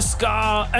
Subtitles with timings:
[0.00, 0.24] SK,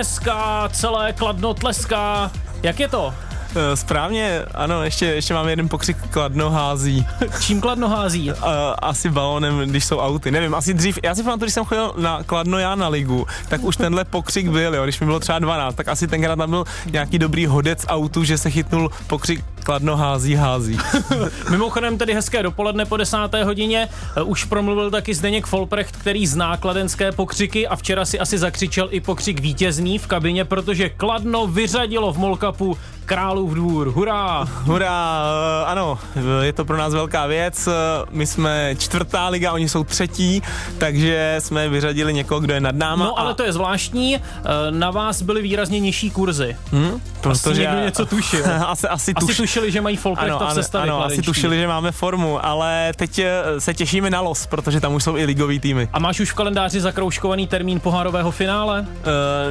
[0.03, 0.29] SK,
[0.73, 2.31] celé kladno tleská.
[2.63, 3.15] Jak je to?
[3.57, 7.07] Eh, správně, ano, ještě, ještě máme jeden pokřik kladno hází.
[7.41, 8.31] Čím kladno hází?
[8.31, 8.37] Uh,
[8.83, 10.31] asi balónem, když jsou auty.
[10.31, 13.65] Nevím, asi dřív, já si pamatuju, když jsem chodil na kladno já na ligu, tak
[13.65, 16.65] už tenhle pokřik byl, jo, když mi bylo třeba 12, tak asi tenkrát tam byl
[16.91, 20.79] nějaký dobrý hodec autu, že se chytnul pokřik kladno hází, hází.
[21.51, 23.89] Mimochodem tedy hezké dopoledne po desáté hodině.
[24.17, 28.89] Eh, už promluvil taky Zdeněk Folprecht, který zná kladenské pokřiky a včera si asi zakřičel
[28.91, 33.89] i pokřik vítězný v kabině, protože Kladno vyřadilo v Molkapu Králův dvůr.
[33.89, 34.45] Hurá!
[34.45, 35.23] Hurá,
[35.63, 35.99] eh, ano,
[36.43, 37.69] je to pro nás velká věc.
[38.11, 40.43] My jsme čtvrtá liga, oni jsou třetí,
[40.79, 43.05] takže jsme vyřadili někoho, kdo je nad náma.
[43.05, 43.35] No ale a...
[43.35, 44.21] to je zvláštní, eh,
[44.71, 46.57] na vás byly výrazně nižší kurzy.
[46.73, 47.01] Hmm?
[47.21, 47.85] Protože asi někdo já...
[47.85, 48.45] něco tušil.
[48.67, 49.31] asi, asi, tuš...
[49.31, 53.19] asi tušili, že mají Folprechta v sestavě Ano, asi tušili, že máme formu, ale teď
[53.19, 55.89] eh, se těšíme na los, protože tam už jsou i ligový týmy.
[55.93, 58.81] A máš už v kalendáři zakrouškovaný termín pohárového finále?
[58.81, 58.87] Uh,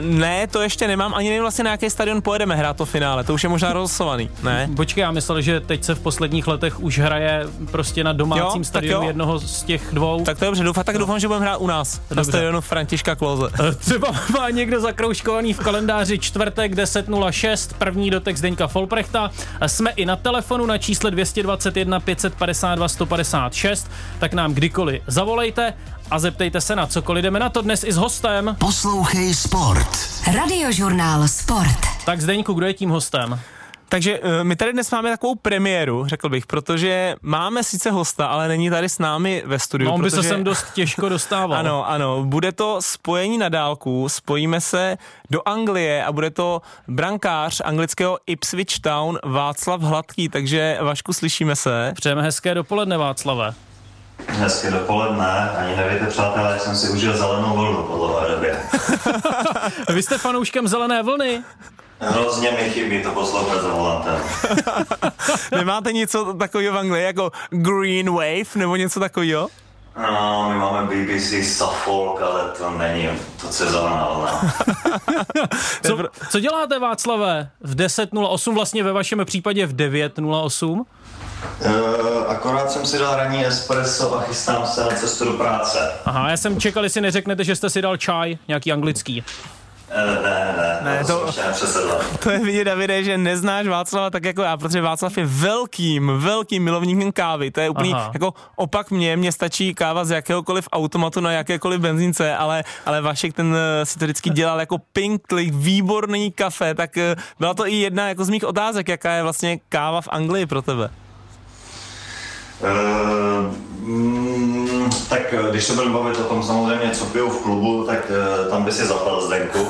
[0.06, 3.34] ne, to ještě nemám, ani nevím vlastně na jaký stadion pojedeme hrát to finále, to
[3.34, 4.70] už je možná rozhlasovaný, ne?
[4.76, 9.08] Počkej, já myslel, že teď se v posledních letech už hraje prostě na domácím stadionu
[9.08, 10.24] jednoho z těch dvou.
[10.24, 11.00] Tak to je dobře, doufám, tak no.
[11.00, 12.16] doufám, že budeme hrát u nás, dobře.
[12.16, 13.48] na stadionu Františka Kloze.
[13.60, 19.32] Eh, třeba má někdo zakrouškovaný v kalendáři čtvrtek 10.06, první dotek Zdeňka Folprechta.
[19.68, 25.74] Jsme i na telefonu na čísle 221 552 156, tak nám kdykoliv zavolejte
[26.12, 27.24] a zeptejte se na cokoliv.
[27.24, 28.56] Jdeme na to dnes i s hostem.
[28.60, 29.90] Poslouchej Sport.
[30.36, 31.80] Radiožurnál Sport.
[32.06, 33.40] Tak Zdeňku, kdo je tím hostem?
[33.90, 38.48] Takže eh, my tady dnes máme takovou premiéru, řekl bych, protože máme sice hosta, ale
[38.48, 39.88] není tady s námi ve studiu.
[39.88, 40.24] No, on by protože...
[40.24, 41.60] se sem dost těžko dostával.
[41.60, 44.98] ano, ano, bude to spojení na dálku, spojíme se
[45.30, 51.94] do Anglie a bude to brankář anglického Ipswich Town Václav Hladký, takže Vašku, slyšíme se.
[51.96, 53.54] Přejeme hezké dopoledne, Václave.
[54.28, 58.58] Hezké dopoledne, ani nevíte, přátelé, jak jsem si užil zelenou vlnu po dlouhé době.
[59.94, 61.44] Vy jste fanouškem zelené vlny?
[62.00, 64.20] Hrozně mi chybí to poslouchat za volantem.
[65.52, 69.48] Nemáte něco takového v Anglii jako Green Wave nebo něco takového?
[69.98, 73.10] No, my máme BBC Suffolk, ale to není
[73.42, 74.54] to, co je zelená vlna.
[75.88, 75.98] co,
[76.30, 80.70] co děláte, Václave, v 10.08, vlastně ve vašem případě v 9.08?
[80.70, 80.86] Uh,
[82.28, 85.92] akorát jsem si dal ranní espresso a chystám se na cestu do práce.
[86.06, 89.24] Aha, já jsem čekal, jestli neřeknete, že jste si dal čaj, nějaký anglický.
[89.90, 91.32] Eh, ne, ne, ne, to,
[92.24, 96.64] to, je vidět, Davide, že neznáš Václava tak jako já, protože Václav je velkým, velkým
[96.64, 97.52] milovníkem kávy.
[97.52, 98.12] To je úplně Aha.
[98.14, 103.34] jako opak mě, mně stačí káva z jakéhokoliv automatu na jakékoliv benzínce, ale, ale Vašek
[103.34, 106.98] ten eh, si to vždycky dělal jako pinktlik, výborný kafe, tak
[107.40, 110.62] byla to i jedna jako z mých otázek, jaká je vlastně káva v Anglii pro
[110.62, 110.90] tebe.
[112.62, 113.07] Uh,
[115.10, 118.52] tak eh, když se budeme bavit o tom samozřejmě, co piju v klubu, tak uh,
[118.52, 119.62] tam by si zapal Zdenku.
[119.62, 119.70] Uh,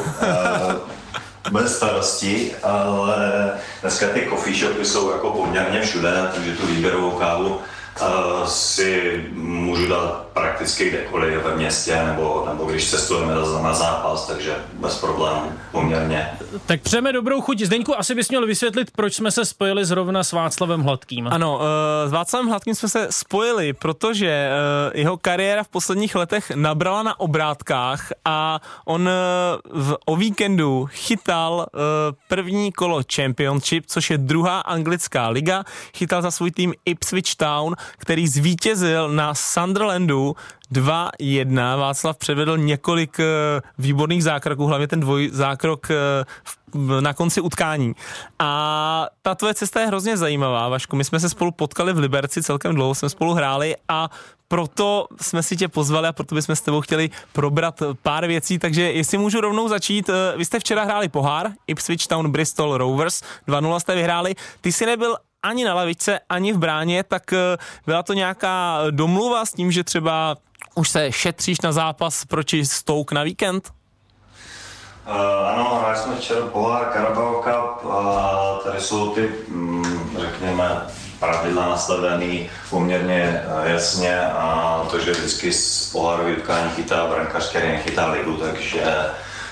[1.52, 7.60] bez starostí, ale dneska ty coffee shopy jsou jako poměrně všude, takže tu výběrovou kávu
[8.46, 15.00] si můžu dát prakticky kdekoliv ve městě, nebo, nebo když cestujeme na zápas, takže bez
[15.00, 16.30] problémů poměrně.
[16.66, 17.60] Tak přejeme dobrou chuť.
[17.62, 21.28] Zdeňku, asi bys měl vysvětlit, proč jsme se spojili zrovna s Václavem Hladkým.
[21.28, 26.52] Ano, uh, s Václavem Hladkým jsme se spojili, protože uh, jeho kariéra v posledních letech
[26.56, 29.10] nabrala na obrátkách a on
[29.74, 31.66] v, o víkendu chytal
[32.28, 35.64] první kolo Championship, což je druhá anglická liga.
[35.96, 40.36] Chytal za svůj tým Ipswich Town který zvítězil na Sunderlandu
[40.72, 41.78] 2-1.
[41.80, 43.26] Václav předvedl několik eh,
[43.78, 45.96] výborných zákroků, hlavně ten dvojzákrok eh,
[47.02, 47.94] na konci utkání.
[48.40, 50.96] A ta tvoje cesta je hrozně zajímavá, Vašku.
[50.96, 54.10] My jsme se spolu potkali v Liberci celkem dlouho, jsme spolu hráli a
[54.48, 58.92] proto jsme si tě pozvali a proto bychom s tebou chtěli probrat pár věcí, takže
[58.92, 63.80] jestli můžu rovnou začít, eh, vy jste včera hráli pohár, Ipswich Town Bristol Rovers, 2-0
[63.80, 65.16] jste vyhráli, ty si nebyl
[65.48, 69.84] ani na lavičce, ani v bráně, tak eh, byla to nějaká domluva s tím, že
[69.84, 70.36] třeba
[70.76, 73.72] už se šetříš na zápas proti Stouk na víkend?
[75.08, 80.82] Uh, ano, hráli jsme včera pohár Carabao Cup a tady jsou ty, mm, řekněme,
[81.20, 87.68] pravidla nastavený poměrně eh, jasně a to, že vždycky z pohárový utkání chytá brankář, který
[87.68, 88.84] nechytá ligu, takže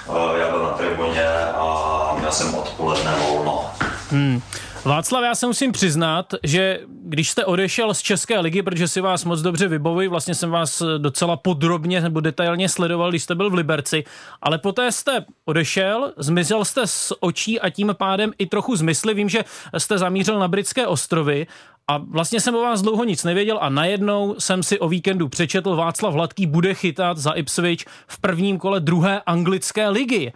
[0.07, 3.71] uh, já byl na tribuně a měl jsem odpoledne volno.
[4.15, 4.41] Hmm.
[4.85, 9.25] Václav, já se musím přiznat, že když jste odešel z České ligy, protože si vás
[9.25, 13.53] moc dobře vybavuji, vlastně jsem vás docela podrobně nebo detailně sledoval, když jste byl v
[13.53, 14.03] Liberci,
[14.41, 19.13] ale poté jste odešel, zmizel jste z očí a tím pádem i trochu z mysli.
[19.13, 19.44] Vím, že
[19.77, 21.47] jste zamířil na britské ostrovy
[21.87, 25.75] A vlastně jsem o vás dlouho nic nevěděl a najednou jsem si o víkendu přečetl,
[25.75, 30.33] Václav Hladký bude chytat za Ipswich v prvním kole druhé anglické ligy.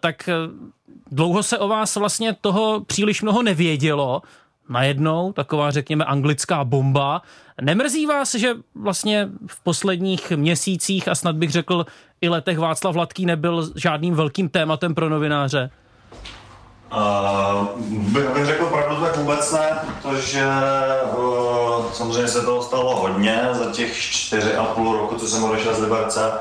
[0.00, 0.34] Tak eh,
[1.10, 4.22] dlouho se o vás vlastně toho příliš mnoho nevědělo.
[4.68, 7.22] Najednou taková, řekněme, anglická bomba.
[7.60, 11.86] Nemrzí vás, že vlastně v posledních měsících a snad bych řekl
[12.20, 15.70] i letech Václav Hladký nebyl žádným velkým tématem pro novináře?
[16.96, 20.44] Uh, bych, řekl pravdu, tak vůbec ne, protože
[21.18, 25.74] uh, samozřejmě se toho stalo hodně za těch čtyři a půl roku, co jsem odešel
[25.74, 26.32] z Liberce.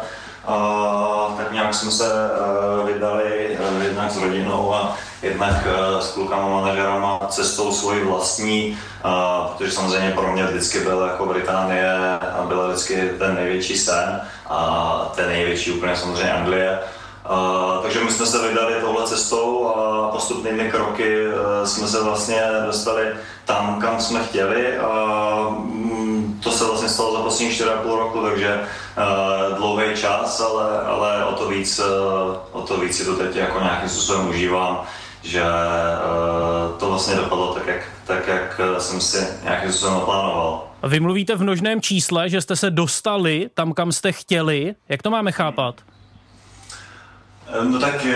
[0.47, 6.11] Uh, tak nějak jsme se uh, vydali uh, jednak s rodinou a jednak uh, s
[6.11, 11.93] klukama, manažerama cestou svoji vlastní, uh, protože samozřejmě pro mě vždycky byla jako Británie
[12.39, 16.79] a byla vždycky ten největší sen a ten největší úplně samozřejmě Anglie.
[17.29, 21.33] Uh, takže my jsme se vydali touhle cestou a postupnými kroky uh,
[21.65, 23.03] jsme se vlastně dostali
[23.45, 28.59] tam, kam jsme chtěli a um, to se vlastně stalo za poslední 4,5 roku, takže
[28.59, 33.35] uh, dlouhý čas, ale, ale o, to víc, uh, o to víc si to teď
[33.35, 34.83] jako nějakým způsobem užívám,
[35.21, 40.67] že uh, to vlastně dopadlo tak, jak, tak, jak jsem si nějakým způsobem naplánoval.
[40.83, 44.75] Vy mluvíte v množném čísle, že jste se dostali tam, kam jste chtěli.
[44.89, 45.75] Jak to máme chápat?
[47.63, 48.15] No tak e,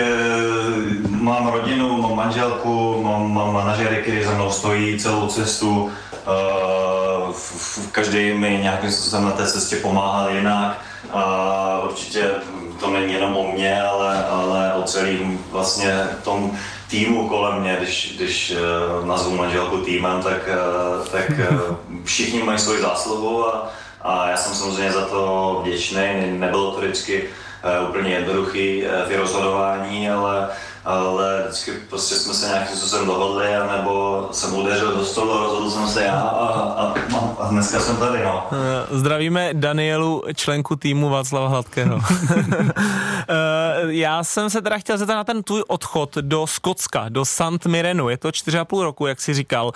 [1.10, 5.92] mám rodinu, mám manželku, mám, mám manažery, kteří za mnou stojí celou cestu.
[6.14, 6.18] E,
[7.32, 10.82] v, v, každý mi nějakým způsobem na té cestě pomáhal jinak.
[11.12, 12.32] A určitě
[12.80, 16.52] to není jenom o mě, ale, ale o celým vlastně tom
[16.90, 18.54] týmu kolem mě, když, když
[19.00, 20.50] uh, nazvu manželku týmem, tak,
[21.12, 21.32] tak
[22.04, 23.70] všichni mají svoji zásluhu a,
[24.02, 26.02] a já jsem samozřejmě za to vděčný.
[26.26, 27.43] Nebylo to vždycky Eh,
[27.90, 30.50] úplně jednoduchý eh, ty rozhodování, ale,
[30.86, 33.46] ale vždycky prostě jsme se nějakým způsobem dohodli,
[33.76, 36.94] nebo jsem udeřil do stolu, rozhodl jsem se já a, a,
[37.40, 38.48] a dneska jsem tady, no.
[38.52, 42.00] Eh, zdravíme Danielu, členku týmu Václava Hladkého.
[43.88, 47.66] já jsem se teda chtěl zeptat na ten tvůj odchod do Skotska, do St.
[47.68, 48.10] Mirenu.
[48.10, 49.72] Je to 4,5 roku, jak jsi říkal.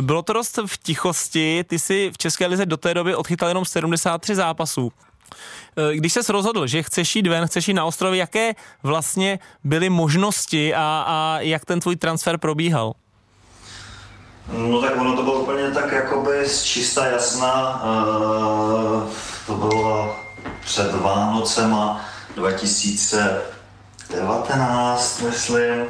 [0.00, 3.64] Bylo to dost v tichosti, ty jsi v České lize do té doby odchytal jenom
[3.64, 4.92] 73 zápasů.
[5.78, 9.90] Eh, když se rozhodl, že chceš jít ven, chceš jít na ostrovy, jaké vlastně byly
[9.90, 12.92] možnosti a, a jak ten tvůj transfer probíhal?
[14.52, 17.82] No tak ono to bylo úplně tak jakoby z čista jasná.
[17.84, 19.02] Uh,
[19.46, 20.16] to bylo
[20.64, 22.04] před Vánocema
[22.36, 25.86] 2019, myslím.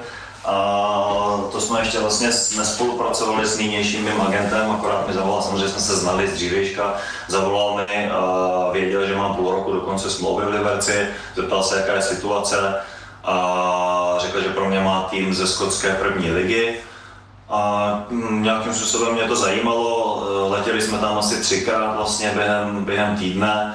[0.48, 5.96] A to jsme ještě vlastně nespolupracovali s nynějším agentem, akorát mi zavolal, samozřejmě jsme se
[5.96, 6.94] znali z dřívějška,
[7.28, 8.10] zavolal mi
[8.72, 12.74] věděl, že mám půl roku do konce smlouvy v Liberci, zeptal se, jaká je situace.
[13.24, 16.74] A řekl, že pro mě má tým ze skotské první ligy.
[17.48, 23.16] A hm, nějakým způsobem mě to zajímalo, letěli jsme tam asi třikrát vlastně během, během
[23.16, 23.74] týdne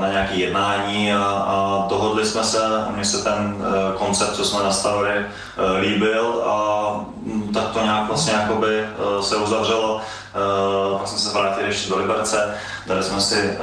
[0.00, 2.58] na nějaké jednání a, a dohodli jsme se,
[2.90, 5.26] mně se ten e, koncept, co jsme nastavili, e,
[5.80, 7.06] líbil a
[7.54, 10.00] tak to nějak vlastně jakoby e, se uzavřelo.
[10.98, 12.54] Pak jsme se vrátili ještě do Liberce,
[12.86, 13.58] dali jsme si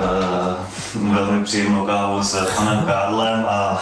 [0.96, 3.82] velmi příjemnou kávu s panem Kádlem a,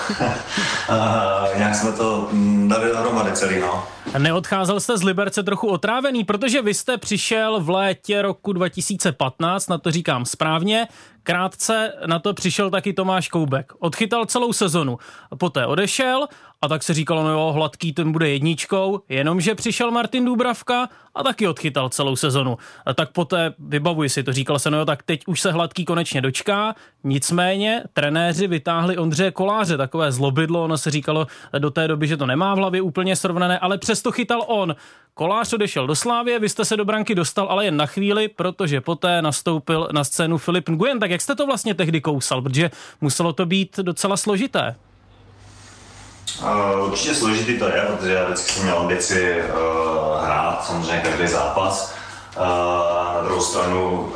[0.89, 2.29] a nějak jsme to
[2.67, 3.59] dali dohromady celý.
[3.59, 3.83] No.
[4.17, 9.77] Neodcházel jste z Liberce trochu otrávený, protože vy jste přišel v létě roku 2015, na
[9.77, 10.87] to říkám správně,
[11.27, 13.73] Krátce na to přišel taky Tomáš Koubek.
[13.79, 14.97] Odchytal celou sezonu.
[15.37, 16.27] Poté odešel
[16.61, 21.23] a tak se říkalo, no jo, hladký ten bude jedničkou, jenomže přišel Martin Dubravka a
[21.23, 22.57] taky odchytal celou sezonu.
[22.85, 25.85] A tak poté, vybavuji si to, říkal se, no jo, tak teď už se hladký
[25.85, 31.27] konečně dočká, nicméně trenéři vytáhli Ondřeje Koláře, takové zlobidlo, ono se říkalo
[31.59, 34.75] do té doby, že to nemá v hlavě úplně srovnané, ale přesto chytal on.
[35.13, 38.81] Kolář odešel do Slávě, vy jste se do branky dostal, ale jen na chvíli, protože
[38.81, 40.99] poté nastoupil na scénu Filip Nguyen.
[40.99, 42.41] Tak jak jste to vlastně tehdy kousal?
[42.41, 42.71] Protože
[43.01, 44.75] muselo to být docela složité.
[46.41, 51.27] Uh, určitě složitý to je, protože já vždycky jsem měl ambici uh, hrát, samozřejmě každý
[51.27, 51.93] zápas.
[52.37, 52.43] Uh,
[53.15, 54.11] na druhou stranu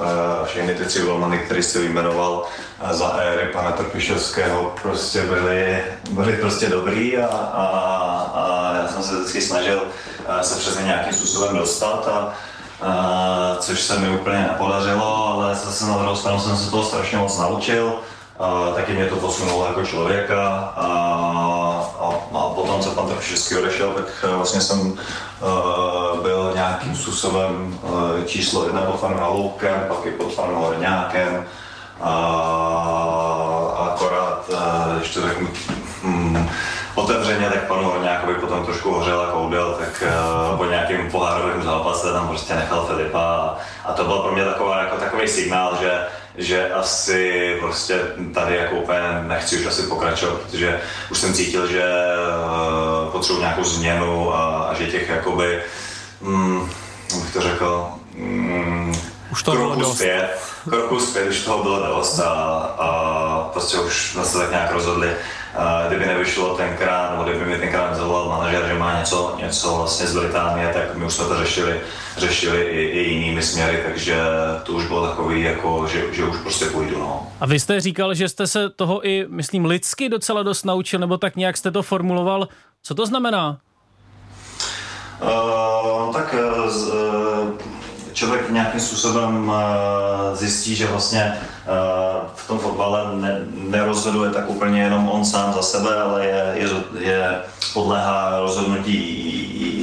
[0.46, 2.44] všechny ty tři golmany, které jsi vyjmenoval
[2.92, 7.66] za éry pana Trpišovského, prostě byli, byli prostě dobrý a, a,
[8.34, 9.82] a já jsem se vždycky snažil
[10.42, 12.34] se přes ně nějakým způsobem dostat a,
[13.60, 17.38] což se mi úplně nepodařilo, ale zase na druhou stranu jsem se toho strašně moc
[17.38, 17.94] naučil.
[18.42, 20.88] Uh, taky mě to posunulo jako člověka a,
[22.00, 24.98] a, a potom, co pan Trpišovský odešel, tak vlastně jsem uh,
[26.22, 31.46] byl nějakým způsobem uh, číslo jedna pod fanem Haloukem, pak i pod fanem Horňákem.
[32.02, 32.14] A
[33.94, 35.48] akorát, uh, když to řeknu,
[36.04, 36.50] hm,
[36.96, 42.14] otevřeně, tak panu Horňákovi potom trošku hořel a koudel, tak uh, po nějakém pohárovém zápase
[42.14, 43.56] tam prostě nechal Filipa a,
[43.86, 46.02] a to byl pro mě taková, jako takový signál, že
[46.38, 48.00] že asi prostě
[48.34, 51.84] tady jako úplně nechci už asi pokračovat, protože už jsem cítil, že
[53.04, 55.62] uh, potřebuji nějakou změnu a, a že těch jakoby,
[56.22, 56.70] mm,
[57.22, 58.96] bych to řekl, mm,
[59.32, 59.96] už to bylo dost.
[59.96, 62.32] Zpět, kroku zpět, už toho bylo dost a,
[62.80, 65.16] a prostě už jsme se tak nějak rozhodli,
[65.88, 70.18] kdyby nevyšlo tenkrát, nebo kdyby mi tenkrát zavolal manažer, že má něco, něco vlastně z
[70.20, 71.82] Británie, tak my už jsme to řešili,
[72.18, 74.22] řešili i, i jinými směry, takže
[74.64, 77.00] to už bylo takový, jako, že, že už prostě půjdu.
[77.00, 77.28] No.
[77.40, 81.18] A vy jste říkal, že jste se toho i, myslím, lidsky docela dost naučil, nebo
[81.18, 82.48] tak nějak jste to formuloval.
[82.84, 83.58] Co to znamená?
[85.22, 87.71] Uh, tak uh,
[88.14, 91.70] člověk nějakým způsobem eh, zjistí, že vlastně eh,
[92.36, 96.70] v tom fotbale ne, nerozhoduje tak úplně jenom on sám za sebe, ale je, je,
[97.00, 97.42] je
[97.74, 98.98] podléhá rozhodnutí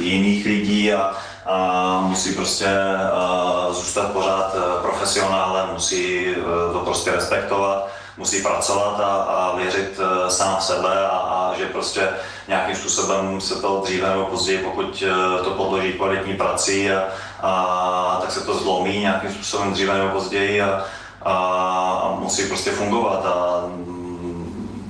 [0.03, 1.11] jiných lidí a,
[1.45, 6.25] a musí prostě uh, zůstat pořád profesionálem, musí
[6.73, 11.65] to prostě respektovat, musí pracovat a, a věřit uh, sám v sebe a, a že
[11.65, 12.09] prostě
[12.47, 17.03] nějakým způsobem se to dříve nebo později, pokud uh, to podloží kvalitní prací a,
[17.41, 20.83] a tak se to zlomí nějakým způsobem dříve nebo později a,
[21.21, 21.33] a,
[22.03, 23.99] a musí prostě fungovat a mm,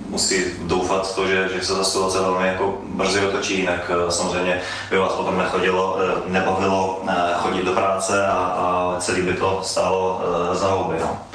[0.10, 4.62] musí doufat to, že, že se ta situace velmi jako brzy otočí, jinak eh, samozřejmě
[4.90, 9.62] by vás potom nechodilo, eh, nebavilo eh, chodit do práce a, a celý by to
[9.64, 10.22] stálo
[10.54, 10.96] za houby.
[11.02, 11.29] No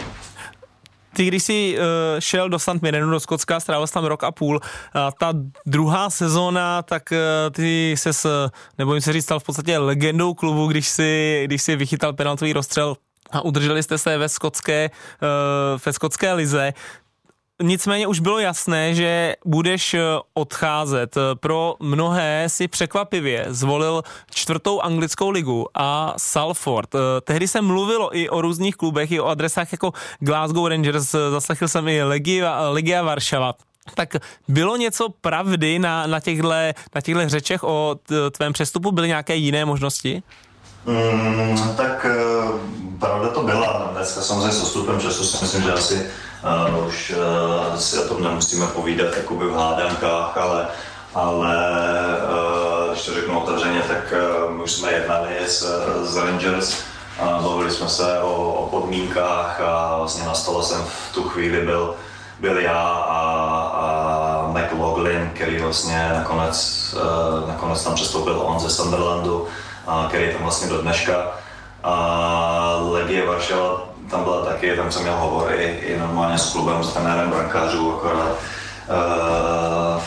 [1.14, 1.85] ty, když jsi uh,
[2.18, 2.83] šel do St.
[2.83, 4.61] Mirrenu, do Skotska, strávil tam rok a půl, uh,
[5.18, 5.33] ta
[5.66, 7.18] druhá sezóna, tak uh,
[7.52, 8.30] ty ses, uh,
[8.78, 12.97] nebo se říct, stal v podstatě legendou klubu, když si, když si vychytal penaltový rozstřel
[13.30, 16.73] a udrželi jste se ve skotské, uh, ve skotské lize.
[17.62, 20.00] Nicméně už bylo jasné, že budeš eh,
[20.34, 21.16] odcházet.
[21.34, 26.94] Pro mnohé si překvapivě zvolil čtvrtou anglickou ligu a Salford.
[26.94, 31.30] Eh, tehdy se mluvilo i o různých klubech, i o adresách jako Glasgow Rangers, eh,
[31.30, 33.54] zaslechl jsem i Legia, Legia Varšava.
[33.94, 34.16] Tak
[34.49, 36.49] bylo něco pravdy na, na, těchto,
[36.94, 37.96] na těchto řečech o
[38.30, 38.92] tvém přestupu?
[38.92, 40.23] Byly nějaké jiné možnosti?
[40.86, 42.06] Mm, tak
[43.00, 43.90] pravda to byla.
[43.92, 46.06] Dneska samozřejmě s postupem času si myslím, že asi
[46.44, 50.66] Uh, už uh, si o tom nemusíme povídat jakoby v hádankách, ale,
[51.14, 51.56] ale
[52.28, 54.14] uh, když to řeknu otevřeně, tak
[54.46, 55.62] uh, my už jsme jednali s,
[56.02, 56.76] s Rangers,
[57.22, 61.60] uh, bavili jsme se o, o podmínkách a vlastně na stole jsem v tu chvíli
[61.60, 61.94] byl,
[62.40, 63.20] byl já a,
[63.74, 69.46] a McLaughlin, který vlastně nakonec, uh, nakonec tam přestoupil on ze Sunderlandu,
[70.08, 71.26] který je tam vlastně do dneška.
[71.82, 76.92] A Legie Varšava tam byla taky, tam jsem měl hovory i normálně s klubem, s
[76.92, 78.36] trenérem brankářů, akorát
[78.88, 80.02] uh,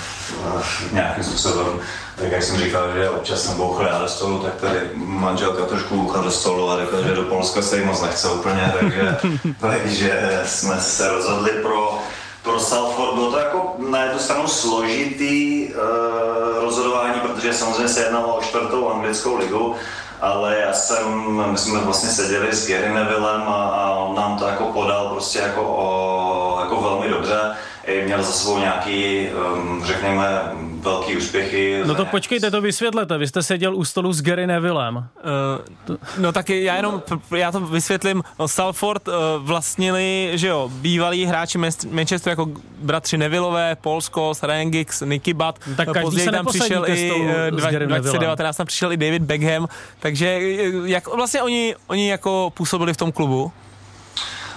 [0.91, 1.79] nějakým způsobem,
[2.15, 5.95] tak jak jsem říkal, že občas jsem bouchl já do stolu, tak tady manželka trošku
[5.95, 9.17] bouchla do stolu a řekla, že do Polska se jí moc nechce úplně, takže,
[9.59, 11.99] takže jsme se rozhodli pro
[12.47, 18.35] pro Salford bylo to jako na jednu stranu složitý uh, rozhodování, protože samozřejmě se jednalo
[18.35, 19.75] o čtvrtou anglickou ligu,
[20.21, 24.47] ale já jsem, my jsme vlastně seděli s Gary Nevillem a, a on nám to
[24.47, 27.55] jako podal prostě jako, o, jako velmi dobře.
[27.85, 30.51] I měl za sebou nějaký, um, řekněme,
[30.87, 31.81] velký úspěchy.
[31.85, 33.17] No to počkejte, to vysvětlete.
[33.17, 34.95] Vy jste seděl u stolu s Gary Nevillem.
[34.97, 37.03] Uh, no tak já jenom,
[37.37, 38.23] já to vysvětlím.
[38.39, 41.57] No, Salford uh, vlastnili, že jo, bývalí hráči
[41.89, 42.47] Manchester jako
[42.79, 45.59] bratři Nevillové, Polsko, Ryan Giggs, Nicky Butt.
[45.67, 49.67] No, tak Později tam přišel i uh, 2019 tam přišel i David Beckham.
[49.99, 50.39] Takže
[50.85, 53.51] jak vlastně oni, oni jako působili v tom klubu?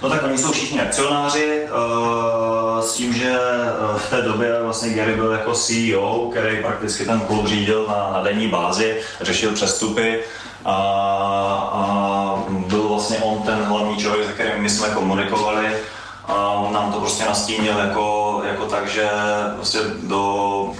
[0.01, 4.93] No tak oni jsou všichni akcionáři uh, s tím, že eh, v té době vlastně
[4.93, 10.19] Gary byl jako CEO, který prakticky ten klub řídil na, na denní bázi, řešil přestupy.
[10.65, 10.75] A,
[11.73, 15.67] a byl vlastně on ten hlavní člověk, se kterým my jsme komunikovali.
[16.27, 19.09] A on nám to prostě nastínil jako, jako tak, že
[19.55, 20.71] prostě do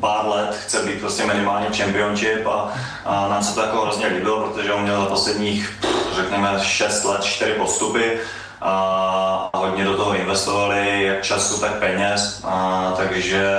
[0.00, 2.72] pár let chce být prostě minimálně championship a,
[3.04, 5.78] a nám se to jako hrozně líbilo, protože on měl za posledních,
[6.16, 8.18] řekněme, 6 let 4 postupy
[8.60, 13.52] a hodně do toho investovali, jak času, tak peněz, a, takže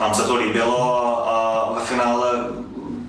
[0.00, 2.32] nám se to líbilo a, ve finále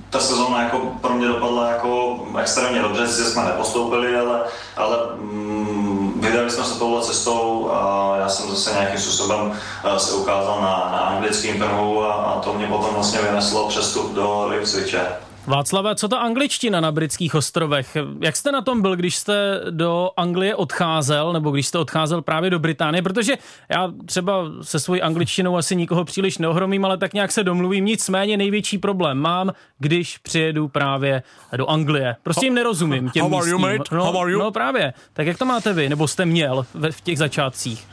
[0.09, 4.41] ta sezóna jako pro mě dopadla jako extrémně dobře, že jsme nepostoupili, ale,
[4.77, 9.59] ale mm, vydali jsme se touhle cestou a já jsem zase nějakým způsobem
[9.97, 14.47] se ukázal na, na anglickém trhu a, a to mě potom vlastně vyneslo přestup do
[14.47, 15.07] Lipsviče.
[15.47, 17.97] Václava, co ta angličtina na britských ostrovech?
[18.21, 22.49] Jak jste na tom byl, když jste do Anglie odcházel, nebo když jste odcházel právě
[22.49, 23.01] do Británie?
[23.01, 23.33] Protože
[23.69, 27.85] já třeba se svojí angličtinou asi nikoho příliš neohromím, ale tak nějak se domluvím.
[27.85, 31.23] Nicméně největší problém mám, když přijedu právě
[31.57, 32.15] do Anglie.
[32.23, 33.95] Prostě jim nerozumím těm How are you, mate?
[33.95, 34.39] No, How are you?
[34.39, 34.93] no právě.
[35.13, 37.87] Tak jak to máte vy, nebo jste měl v těch začátcích?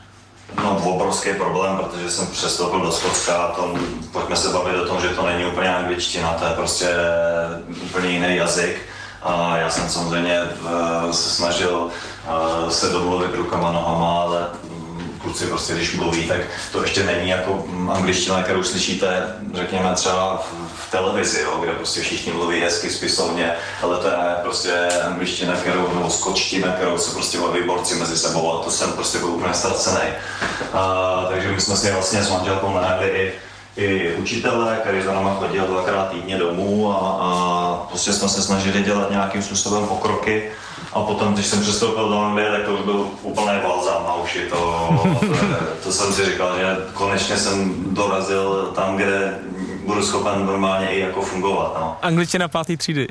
[0.55, 3.73] No, obrovský problém, protože jsem přestoupil do Skotska a to,
[4.11, 6.89] pojďme se bavit o tom, že to není úplně angličtina, to je prostě
[7.83, 8.81] úplně jiný jazyk.
[9.23, 11.89] A já jsem samozřejmě uh, se snažil
[12.63, 17.29] uh, se domluvit rukama, nohama, ale mm, kluci prostě, když mluví, tak to ještě není
[17.29, 22.89] jako mm, angličtina, kterou slyšíte, řekněme třeba v, televizi, jo, kde prostě všichni mluví hezky,
[22.89, 24.71] spisovně, ale to je prostě
[25.05, 29.17] angličtina, kterou, nebo skočtina, kterou se prostě baví borci mezi sebou a to jsem prostě
[29.17, 30.09] byl úplně ztracený.
[30.73, 33.33] A, takže my jsme si vlastně s manželkou najeli i
[33.77, 38.83] i učitele, který za náma chodil dvakrát týdně domů a, a prostě jsme se snažili
[38.83, 40.51] dělat nějakým způsobem pokroky.
[40.93, 44.39] A potom, když jsem přestoupil do Anglie, tak to už byl úplný balzám na uši.
[44.49, 44.89] To,
[45.19, 45.37] to,
[45.83, 49.39] to jsem si říkal, že konečně jsem dorazil tam, kde
[49.87, 51.77] budu schopen normálně i jako fungovat.
[51.79, 53.07] No, Angličtina pátý třídy.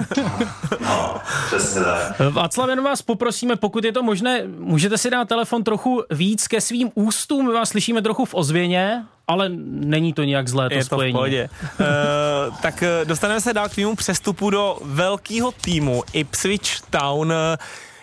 [0.80, 1.14] no
[1.46, 2.20] přesně tak.
[2.30, 6.60] Václav, jen vás poprosíme, pokud je to možné, můžete si dát telefon trochu víc ke
[6.60, 10.80] svým ústům, my vás slyšíme trochu v ozvěně, ale není to nějak zlé to je
[10.80, 11.12] to v spojení.
[11.12, 11.48] pohodě.
[11.80, 17.32] uh, tak eh, dostaneme se dál k přestupu do velkého týmu Ipswich Town.
[17.32, 17.56] Eh,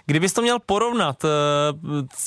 [0.05, 1.29] Kdybys to měl porovnat, eh,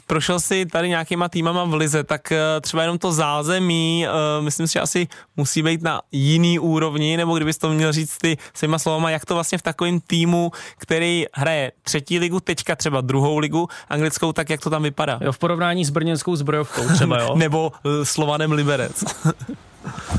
[0.07, 4.67] prošel si tady nějakýma týmama v Lize, tak eh, třeba jenom to zázemí, eh, myslím
[4.67, 8.79] si, že asi musí být na jiný úrovni, nebo kdybys to měl říct ty svýma
[8.79, 13.69] slovama, jak to vlastně v takovém týmu, který hraje třetí ligu, teďka třeba druhou ligu
[13.89, 15.19] anglickou, tak jak to tam vypadá?
[15.21, 17.35] Jo, v porovnání s brněnskou zbrojovkou třeba, jo?
[17.37, 19.05] nebo Slovanem Liberec.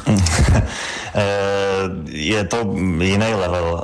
[1.20, 2.58] Eh, je to
[3.02, 3.84] jiný level.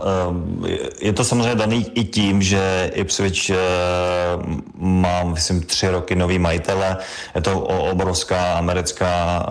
[0.65, 3.57] Eh, Je to samozřejmě daný i tím, že Ipswich eh,
[4.77, 6.97] má, myslím, tři roky nový majitele.
[7.35, 9.45] Je to obrovská americká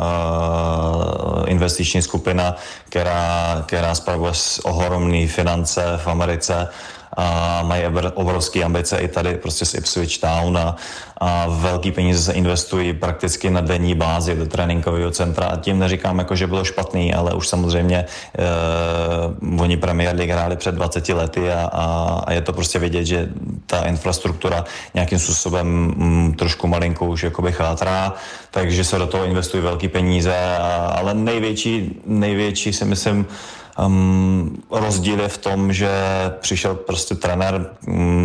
[1.46, 2.56] investiční skupina,
[2.88, 6.68] která, která spravuje ohromné finance v Americe
[7.16, 10.76] a mají obr- obrovské ambice i tady prostě z Ipswich Town a,
[11.18, 15.46] a velký peníze se investují prakticky na denní bázi do tréninkového centra.
[15.46, 18.04] A tím neříkám jako, že bylo špatný, ale už samozřejmě
[18.38, 18.42] eh,
[19.60, 21.84] oni Premier League hráli před 20 lety a, a,
[22.26, 23.28] a je to prostě vidět, že
[23.66, 28.14] ta infrastruktura nějakým způsobem mm, trošku malinkou už jakoby chátrá,
[28.50, 33.26] takže se do toho investují velký peníze, a, ale největší, největší si myslím,
[33.78, 35.90] Um, rozdíl je v tom, že
[36.40, 37.66] přišel prostě trenér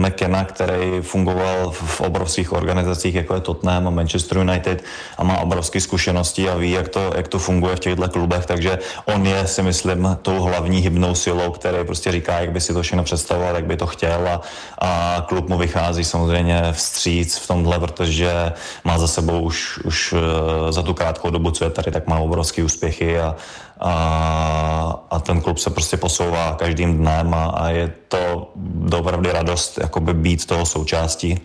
[0.05, 4.83] McKenna, který fungoval v, v obrovských organizacích, jako je Tottenham a Manchester United
[5.17, 8.79] a má obrovské zkušenosti a ví, jak to, jak to funguje v těchto klubech, takže
[9.05, 12.81] on je, si myslím, tou hlavní hybnou silou, který prostě říká, jak by si to
[12.81, 14.27] všechno představoval, jak by to chtěl.
[14.27, 14.41] A,
[14.77, 20.71] a klub mu vychází samozřejmě vstříc v tomhle, protože má za sebou už, už eh,
[20.71, 23.35] za tu krátkou dobu, co je tady, tak má obrovské úspěchy a,
[23.79, 28.51] a, a ten klub se prostě posouvá každým dnem a, a je to
[28.99, 31.39] opravdu radost jakoby být toho součástí.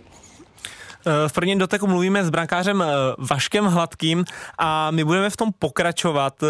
[1.07, 2.87] Eh, V prvním doteku mluvíme s brankářem eh,
[3.19, 4.25] Vaškem Hladkým
[4.59, 6.43] a my budeme v tom pokračovat.
[6.43, 6.47] Eh,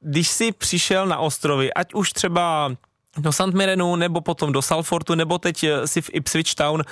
[0.00, 2.72] Když jsi přišel na ostrovy, ať už třeba
[3.18, 3.54] do St.
[3.54, 6.82] Mirenu, nebo potom do Salfortu, nebo teď si v Ipswich Town,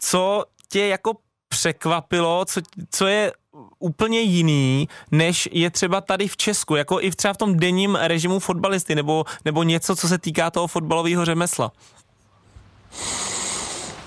[0.00, 1.12] co tě jako
[1.48, 3.32] překvapilo, co, co je
[3.78, 8.38] úplně jiný, než je třeba tady v Česku, jako i třeba v tom denním režimu
[8.38, 11.72] fotbalisty, nebo, nebo něco, co se týká toho fotbalového řemesla.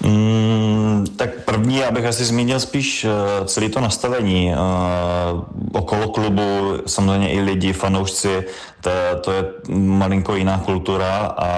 [0.04, 4.54] Mm, tak první, abych asi zmínil spíš uh, celé to nastavení.
[4.54, 8.44] Uh, okolo klubu, samozřejmě i lidi, fanoušci,
[8.82, 8.90] to,
[9.22, 11.50] to je malinko jiná kultura a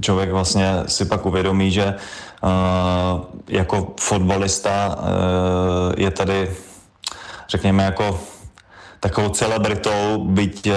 [0.00, 1.94] člověk vlastně si pak uvědomí, že
[2.42, 4.98] uh, jako fotbalista
[5.96, 6.50] je tady,
[7.48, 8.20] řekněme, jako
[9.04, 10.72] takovou celebritou, byť, eh,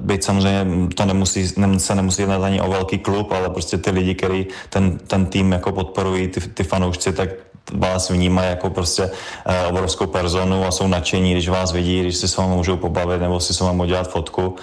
[0.00, 3.90] byť samozřejmě to nemusí, nem- se nemusí jednat ani o velký klub, ale prostě ty
[3.90, 7.28] lidi, který ten, ten tým jako podporují, ty, ty fanoušci, tak
[7.72, 12.28] vás vnímají jako prostě eh, obrovskou personu a jsou nadšení, když vás vidí, když si
[12.28, 14.56] s vámi můžou pobavit nebo si s vámi udělat fotku.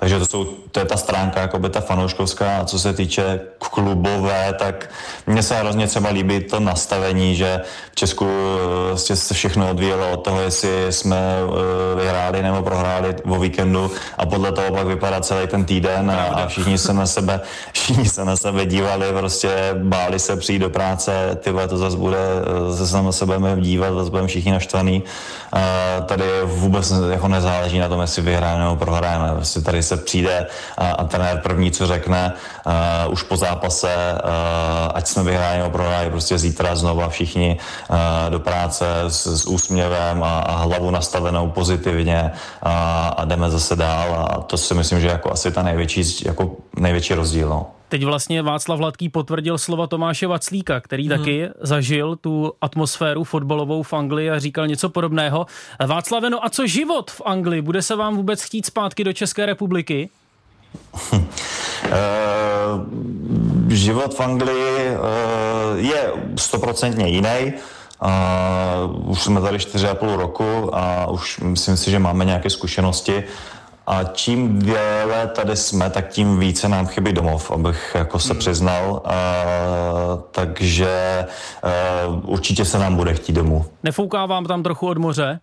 [0.00, 2.58] Takže to, jsou, to je ta stránka, jako by ta fanouškovská.
[2.58, 4.90] A co se týče klubové, tak
[5.26, 7.60] mně se hrozně třeba líbí to nastavení, že
[7.92, 13.16] v Česku eh, prostě se všechno odvíjelo od toho, jestli jsme eh, vyhráli nebo prohráli
[13.24, 17.06] o víkendu a podle toho pak vypadá celý ten týden a, a všichni se na
[17.06, 17.40] sebe,
[17.72, 21.96] všichni se na sebe dívali, prostě báli se přijít do práce, ty vole, to zase
[21.96, 25.02] bude, eh, zase se na sebe budeme dívat, zase budeme všichni naštvaný.
[25.52, 25.60] A
[26.00, 29.34] tady vůbec jako nezáleží na tom, jestli vyhráme nebo prohráme.
[29.34, 30.46] Prostě tady se přijde
[30.78, 32.32] a, trenér první, co řekne
[33.06, 37.96] uh, už po zápase, uh, ať jsme vyhráni nebo prohráli, prostě zítra znova všichni uh,
[38.30, 44.26] do práce s, s úsměvem a, a hlavu nastavenou pozitivně a, a jdeme zase dál
[44.30, 47.48] a to si myslím, že jako asi ta největší, jako největší rozdíl.
[47.48, 47.77] No.
[47.88, 51.18] Teď vlastně Václav Hladký potvrdil slova Tomáše Vaclíka, který hmm.
[51.18, 55.46] taky zažil tu atmosféru fotbalovou v Anglii a říkal něco podobného.
[55.86, 57.62] Václave, no a co život v Anglii?
[57.62, 60.10] Bude se vám vůbec chtít zpátky do České republiky?
[61.12, 61.20] uh,
[63.68, 64.96] život v Anglii uh,
[65.76, 67.52] je stoprocentně jiný.
[68.02, 73.24] Uh, už jsme tady 4,5 roku a už myslím si, že máme nějaké zkušenosti.
[73.90, 78.38] A čím déle tady jsme, tak tím více nám chybí domov, abych jako se hmm.
[78.38, 79.02] přiznal.
[79.04, 79.14] A,
[80.30, 80.88] takže
[81.62, 81.70] a,
[82.22, 83.64] určitě se nám bude chtít domů.
[83.82, 85.40] Nefouká vám tam trochu od moře?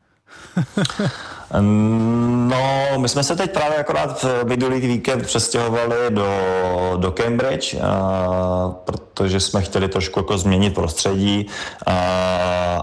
[1.62, 6.28] No, my jsme se teď právě akorát v minulý víkend přestěhovali do,
[6.98, 11.46] do Cambridge, a, protože jsme chtěli trošku jako změnit prostředí
[11.86, 11.96] a,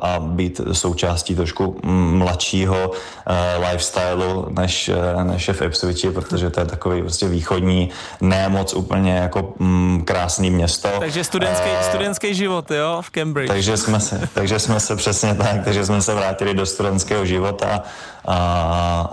[0.03, 4.91] a být součástí trošku mladšího uh, lifestylu než,
[5.23, 10.03] než je v Ipswichi, protože to je takový prostě východní, ne moc úplně jako mm,
[10.05, 10.89] krásný město.
[10.99, 13.49] Takže studentský, uh, studentský život, jo, v Cambridge.
[13.49, 17.83] Takže jsme se, takže jsme se přesně tak, takže jsme se vrátili do studentského života
[18.25, 18.39] a,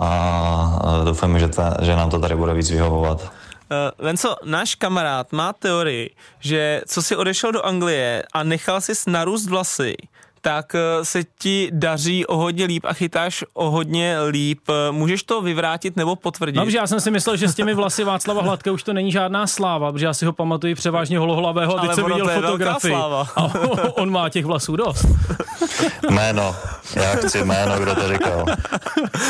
[0.00, 3.20] a, doufám, že, ta, že nám to tady bude víc vyhovovat.
[3.22, 8.92] Uh, Venco, náš kamarád má teorii, že co si odešel do Anglie a nechal si
[9.06, 9.94] narůst vlasy,
[10.40, 14.60] tak eh, se ti daří o hodně líp a chytáš o hodně líp.
[14.68, 16.56] Eh, můžeš to vyvrátit nebo potvrdit?
[16.56, 19.46] No, já jsem si myslel, že s těmi vlasy Václava Hladké už to není žádná
[19.46, 22.94] sláva, protože já si ho pamatuju převážně holohlavého a teď jsem viděl fotografii.
[22.94, 23.52] A
[23.94, 25.06] on má těch vlasů dost.
[26.10, 26.56] Jméno.
[26.96, 28.44] Já chci jméno, kdo to říkal.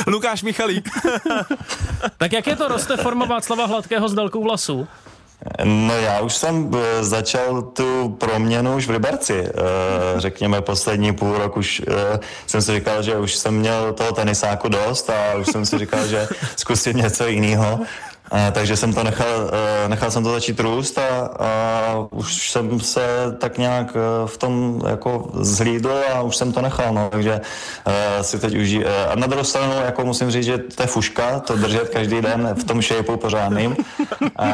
[0.06, 0.90] Lukáš Michalík.
[2.16, 2.68] tak jak je to?
[2.68, 4.88] Roste forma Václava Hladkého s délkou vlasů?
[5.64, 9.44] No já už jsem eh, začal tu proměnu už v Liberci.
[9.48, 9.53] Eh,
[10.16, 14.68] řekněme poslední půl rok už eh, jsem si říkal, že už jsem měl toho tenisáku
[14.68, 17.81] dost a už jsem si říkal, že zkusím něco jiného.
[18.30, 22.80] A, takže jsem to nechal, eh, nechal jsem to začít růst a, a už jsem
[22.80, 23.02] se
[23.38, 27.40] tak nějak eh, v tom jako zhlídl a už jsem to nechal, no, takže
[28.20, 28.84] si teď uží.
[28.84, 32.54] A na druhou stranu, jako musím říct, že to je fuška, to držet každý den
[32.60, 33.76] v tom shapeu pořádným,
[34.36, 34.52] a,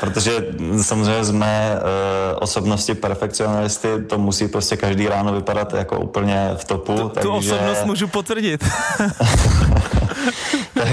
[0.00, 0.46] protože
[0.82, 6.64] samozřejmě z mé uh, osobnosti perfekcionalisty to musí prostě každý ráno vypadat jako úplně v
[6.64, 6.96] topu.
[6.96, 7.28] Tu, takže...
[7.28, 8.64] tu osobnost můžu potvrdit.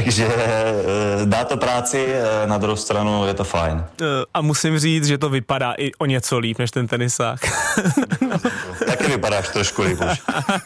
[0.04, 0.28] takže
[1.26, 3.86] dá to práci, Eh, na druhou stranu je to fajn.
[4.02, 7.40] Eh, a musím říct, že to vypadá i o něco líp než ten tenisák.
[8.86, 10.22] Taky vypadáš trošku líp už.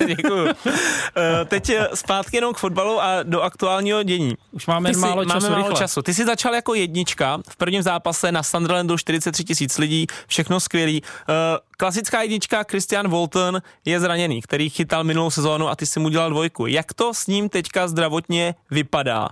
[0.15, 0.47] Děkuju.
[0.47, 4.33] Eh, teď zpátky jenom k fotbalu a do aktuálního dění.
[4.51, 5.49] Už máme jsi, málo času.
[5.49, 6.01] Máme málo času.
[6.01, 11.03] Ty jsi začal jako jednička v prvním zápase na Sunderlandu 43 tisíc lidí, všechno skvělý.
[11.77, 16.29] Klasická jednička Christian Walton je zraněný, který chytal minulou sezónu a ty si mu dělal
[16.29, 16.67] dvojku.
[16.67, 19.29] Jak to s ním teďka zdravotně vypadá?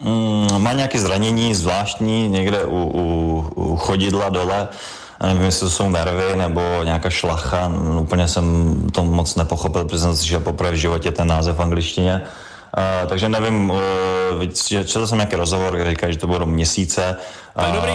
[0.00, 4.68] Mm, má nějaké zranění zvláštní někde u, u, u chodidla dole.
[5.22, 7.72] Nevím, jestli to jsou nervy nebo nějaká šlacha.
[8.00, 12.22] Úplně jsem to moc nepochopil, protože jsem slyšel poprvé v životě ten název v angličtině.
[12.76, 13.78] Uh, takže nevím, uh,
[14.84, 17.16] četl jsem nějaký rozhovor, kde říkají, že to budou měsíce,
[17.66, 17.92] uh, dobrý.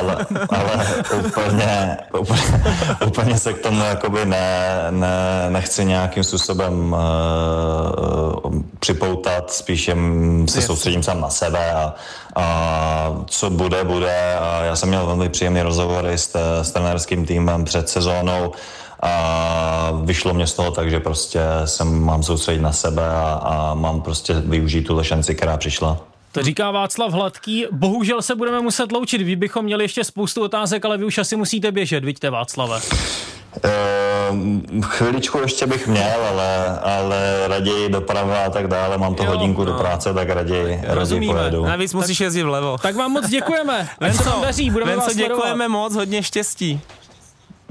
[0.00, 0.86] ale, ale
[1.26, 2.62] úplně, úplně,
[3.06, 9.96] úplně se k tomu jakoby ne, ne, nechci nějakým způsobem uh, připoutat, spíše
[10.48, 10.66] se yes.
[10.66, 11.94] soustředím sám na sebe a,
[12.36, 14.34] a co bude, bude.
[14.40, 18.52] A já jsem měl velmi příjemný rozhovory s, s trenérským týmem před sezónou,
[19.02, 23.74] a vyšlo mě z toho tak, že prostě jsem mám soustředit na sebe a, a
[23.74, 26.11] mám prostě využít tu šanci, která přišla.
[26.32, 27.66] To říká Václav Hladký.
[27.72, 29.22] Bohužel se budeme muset loučit.
[29.22, 32.80] Vy bychom měli ještě spoustu otázek, ale vy už asi musíte běžet, vidíte Václave.
[34.30, 38.98] Uh, chviličku ještě bych měl, ale, ale raději doprava a tak dále.
[38.98, 39.72] Mám to jo, hodinku no.
[39.72, 41.64] do práce, tak raději, raději pojedu.
[41.64, 42.78] Navíc musíš jezdit vlevo.
[42.78, 43.88] Tak vám moc děkujeme.
[44.00, 46.80] Ven se vám daří, budeme Venco, vás děkujeme moc, hodně štěstí.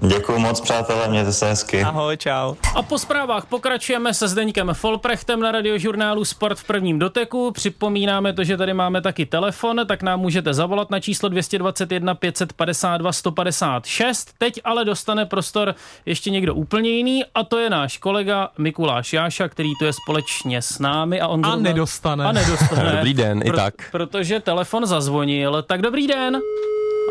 [0.07, 1.83] Děkuji moc, přátelé, mějte se hezky.
[1.83, 2.55] Ahoj, čau.
[2.75, 7.51] A po zprávách pokračujeme se Zdeňkem Folprechtem na radiožurnálu Sport v prvním doteku.
[7.51, 13.11] Připomínáme to, že tady máme taky telefon, tak nám můžete zavolat na číslo 221 552
[13.11, 14.33] 156.
[14.37, 19.47] Teď ale dostane prostor ještě někdo úplně jiný a to je náš kolega Mikuláš Jáša,
[19.47, 21.21] který tu je společně s námi.
[21.21, 22.25] A, on a nedostane.
[22.25, 22.91] A nedostane.
[22.95, 23.73] dobrý den, pro, i tak.
[23.91, 25.63] Protože telefon zazvonil.
[25.67, 26.41] Tak dobrý den.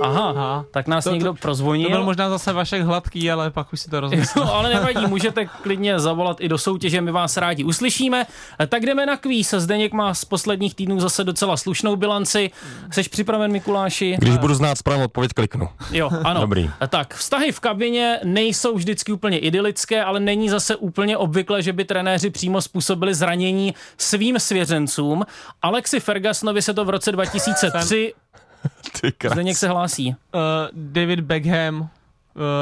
[0.03, 1.89] Aha, Aha, tak nás to, někdo prozvonil.
[1.89, 4.45] To byl možná zase Vašek Hladký, ale pak už si to rozmyslel.
[4.45, 8.27] No, ale nevadí, můžete klidně zavolat i do soutěže, my vás rádi uslyšíme.
[8.69, 9.55] Tak jdeme na kvíz.
[9.57, 12.51] Zdeněk má z posledních týdnů zase docela slušnou bilanci.
[12.93, 14.17] Jsi připraven, Mikuláši?
[14.19, 15.69] Když budu znát správnou odpověď, kliknu.
[15.91, 16.41] Jo, ano.
[16.41, 16.71] Dobrý.
[16.89, 21.85] Tak, vztahy v kabině nejsou vždycky úplně idylické, ale není zase úplně obvykle, že by
[21.85, 25.25] trenéři přímo způsobili zranění svým svěřencům.
[25.63, 28.15] Alexi Fergusonovi se to v roce 2003
[29.33, 30.09] Zdeněk se hlásí.
[30.09, 30.41] Uh,
[30.73, 31.89] David Beckham uh,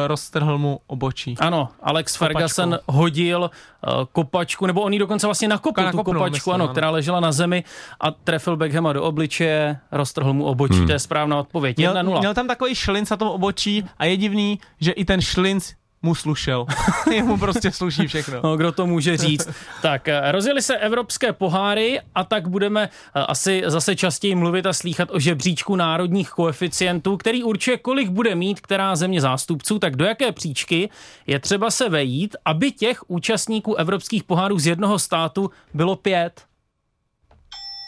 [0.06, 1.34] roztrhl mu obočí.
[1.38, 2.34] Ano, Alex kopačku.
[2.34, 3.50] Ferguson hodil
[3.86, 7.20] uh, kopačku, nebo on ji dokonce vlastně nakopl, tu kopačku, myslím, ano, ano, která ležela
[7.20, 7.64] na zemi
[8.00, 10.86] a trefil Beckhama do obličeje, roztrhl mu obočí, hmm.
[10.86, 11.76] to je správná odpověď.
[11.76, 15.72] Měl, měl tam takový šlinc na tom obočí a je divný, že i ten šlinc
[16.02, 16.66] mu slušel.
[17.12, 18.40] Jemu prostě sluší všechno.
[18.44, 19.48] No, kdo to může říct.
[19.82, 24.72] tak, eh, rozjeli se evropské poháry a tak budeme eh, asi zase častěji mluvit a
[24.72, 30.04] slýchat o žebříčku národních koeficientů, který určuje, kolik bude mít která země zástupců, tak do
[30.04, 30.90] jaké příčky
[31.26, 36.42] je třeba se vejít, aby těch účastníků evropských pohárů z jednoho státu bylo pět.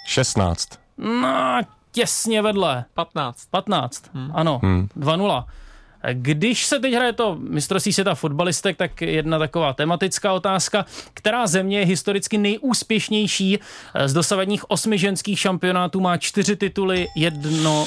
[0.07, 0.68] 16.
[0.99, 1.61] No,
[1.92, 2.85] těsně vedle.
[2.94, 3.46] 15.
[3.51, 4.31] 15, hmm.
[4.35, 4.88] ano, hmm.
[4.96, 5.44] 2-0.
[6.13, 10.85] Když se teď hraje to mistrovství světa fotbalistek, tak jedna taková tematická otázka.
[11.15, 13.59] Která země je historicky nejúspěšnější
[14.07, 17.87] z dosavadních osmi ženských šampionátů, má čtyři tituly, jedno...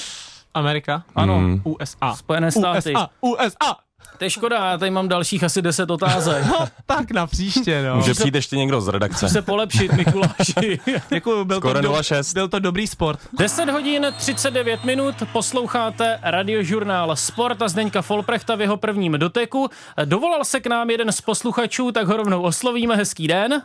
[0.54, 1.04] Amerika?
[1.16, 1.38] Ano.
[1.38, 1.62] Hmm.
[1.64, 2.16] USA.
[2.16, 2.94] Spojené státy.
[2.94, 3.10] USA.
[3.22, 3.76] USA.
[4.18, 6.46] To je škoda, já tady mám dalších asi 10 otázek.
[6.46, 7.96] No, tak na příště, no.
[7.96, 9.26] Může přijít ještě někdo z redakce.
[9.26, 10.80] Může se polepšit, Mikuláši.
[11.10, 12.34] Děkuji, byl, Skoro to do, 06.
[12.34, 13.20] byl to dobrý sport.
[13.40, 19.70] 10 hodin 39 minut, posloucháte radiožurnál Sport a Zdeňka Folprechta v jeho prvním doteku.
[20.06, 22.96] Dovolal se k nám jeden z posluchačů, tak ho rovnou oslovíme.
[22.96, 23.62] Hezký den.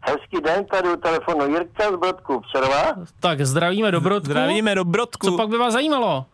[0.00, 2.94] Hezký den, tady u telefonu Jirka z Brodku, Přerva.
[3.20, 4.26] Tak zdravíme do Brodku.
[4.26, 5.30] Zdravíme do Brodku.
[5.30, 6.26] Co pak by vás zajímalo?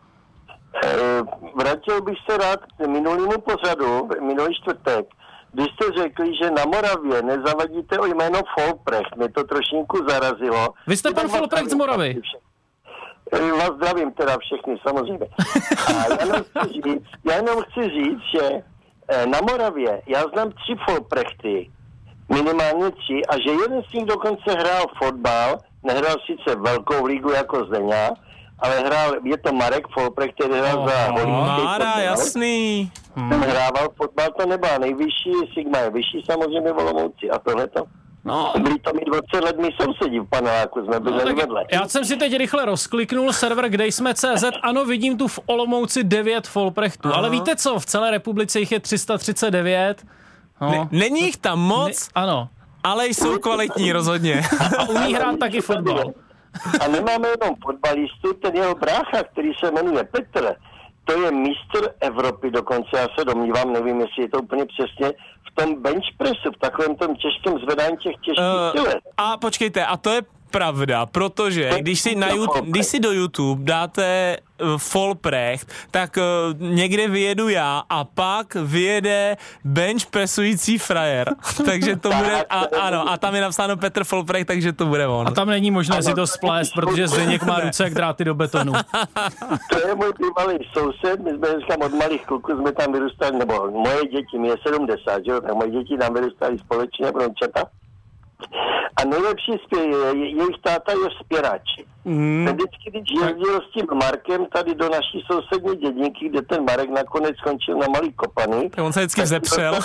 [0.75, 1.21] Eh,
[1.55, 5.05] vrátil bych se rád k minulému pořadu, minulý čtvrtek,
[5.53, 9.15] když jste řekli, že na Moravě nezavadíte o jméno Folprecht.
[9.15, 10.69] Mě to trošinku zarazilo.
[10.87, 12.21] Vy jste pan Folprecht z Moravy?
[13.31, 15.27] Eh, vás zdravím teda všechny, samozřejmě.
[15.87, 18.63] A já jenom chci říct, já jenom chci říct že
[19.07, 21.71] eh, na Moravě já znám tři Folprechty,
[22.29, 27.65] minimálně tři, a že jeden z nich dokonce hrál fotbal, nehrál sice velkou ligu jako
[27.65, 28.09] Zdeňa,
[28.61, 32.91] ale hrál, je to Marek Folprecht, který hrál oh, za Holínský Mára, jasný.
[33.15, 33.29] Hmm.
[33.29, 37.83] Ten hrával fotbal, to nebyla nejvyšší, Sigma je vyšší samozřejmě Olomouci a tohle to.
[38.25, 38.53] No.
[38.61, 41.65] Byli to mi 20 let, my sousedí v paneláku, jsme byli no, vedle.
[41.71, 44.43] Já jsem si teď rychle rozkliknul server, kde jsme CZ.
[44.61, 48.79] Ano, vidím tu v Olomouci 9 Folprechtů, ale víte co, v celé republice jich je
[48.79, 50.05] 339.
[50.61, 50.71] No.
[50.71, 52.49] Ne, není jich tam moc, ne, ano.
[52.83, 54.41] ale jsou kvalitní rozhodně.
[54.77, 56.13] A umí hrát taky fotbal.
[56.81, 60.55] A nemáme jenom fotbalistu, ten jeho brácha, který se jmenuje Petr,
[61.05, 65.13] to je mistr Evropy dokonce, já se domnívám, nevím, jestli je to úplně přesně,
[65.51, 69.97] v tom bench pressu, v takovém tom těžkém zvedání těch těžkých uh, A počkejte, a
[69.97, 75.67] to je pravda, protože když si, na YouTube, když si do YouTube dáte uh, Folprecht,
[75.91, 81.35] tak uh, někde vyjedu já a pak vyjede bench presující frajer.
[81.65, 85.27] takže to bude, a, ano, a tam je napsáno Petr Folprecht, takže to bude on.
[85.27, 88.73] A tam není možné si to splést, protože Zdeněk má ruce jak dráty do betonu.
[89.71, 93.71] to je můj bývalý soused, my jsme dneska od malých kluků jsme tam vyrůstali, nebo
[93.71, 97.11] moje děti, mi je 70, že jo, tak moje děti tam vyrůstali společně,
[97.43, 97.63] četa.
[99.01, 99.79] A nejlepší spě,
[100.13, 101.61] jejich táta je spěrač.
[102.05, 102.45] Mm.
[102.45, 107.37] vždycky, když jezdil s tím Markem tady do naší sousední dědinky, kde ten Marek nakonec
[107.37, 108.69] skončil na malý kopany.
[108.83, 109.79] On se vždycky vzepřel.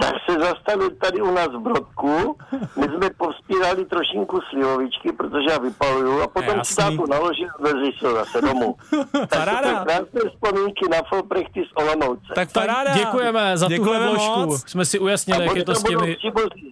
[0.00, 2.36] Tak se zastavil tady u nás v Brodku.
[2.76, 7.90] My jsme povzpírali trošinku slivovičky, protože já vypaluju a potom si tátu naložil a vezli
[7.98, 8.76] se zase domů.
[9.30, 9.84] paráda.
[9.84, 12.32] krásné vzpomínky na Folprechty z Olomouce.
[12.34, 12.94] Tak paráda.
[12.94, 14.56] Děkujeme za tuhle vložku.
[14.66, 16.16] Jsme si ujasnili, jak je to s těmi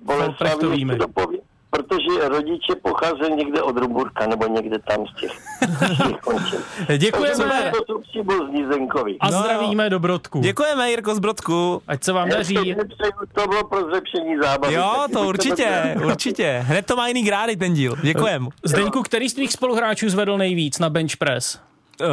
[0.06, 0.98] Folprechtovými
[1.76, 5.32] protože rodiče pocházejí někde od Ruburka nebo někde tam z těch,
[6.98, 7.72] Děkujeme.
[7.86, 8.00] To
[9.20, 10.40] A zdravíme do Brodku.
[10.40, 11.82] Děkujeme, Jirko z Brodku.
[11.88, 12.76] Ať se vám daří.
[13.34, 14.74] To bylo pro zlepšení zábavy.
[14.74, 16.64] Jo, to určitě, určitě.
[16.66, 17.96] Hned to má jiný grády ten díl.
[18.02, 18.48] Děkujem.
[18.64, 21.60] Zdeňku, který z tvých spoluhráčů zvedl nejvíc na bench press?
[22.00, 22.06] Uh,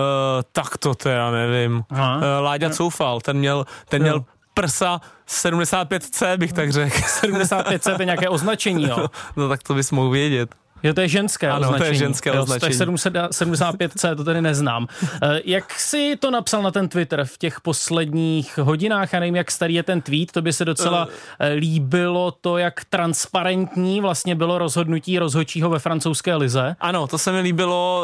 [0.52, 1.84] tak to teda nevím.
[1.92, 1.98] Uh,
[2.40, 6.98] Láďa Coufal, ten měl, ten měl prsa 75C, bych tak řekl.
[7.22, 8.96] 75C to je nějaké označení, jo?
[8.98, 9.08] No,
[9.44, 10.50] no tak to bys mohl vědět.
[10.86, 11.98] Jo, to je ženské Ano, to je označení.
[12.00, 12.78] ženské jo, označení.
[12.78, 14.88] Tak 75C, to tedy neznám.
[15.24, 19.14] Eh, Jak si to napsal na ten Twitter v těch posledních hodinách?
[19.14, 21.08] Já nevím, jak starý je ten tweet, to by se docela
[21.40, 26.76] eh, líbilo to, jak transparentní vlastně bylo rozhodnutí rozhodčího ve francouzské lize.
[26.80, 28.04] Ano, to se mi líbilo,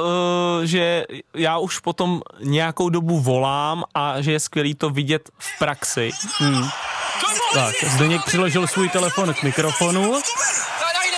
[0.64, 1.06] eh, že
[1.36, 6.10] já už potom nějakou dobu volám a že je skvělý to vidět v praxi.
[7.54, 10.14] Tak, Zdeněk přiložil svůj telefon k mikrofonu.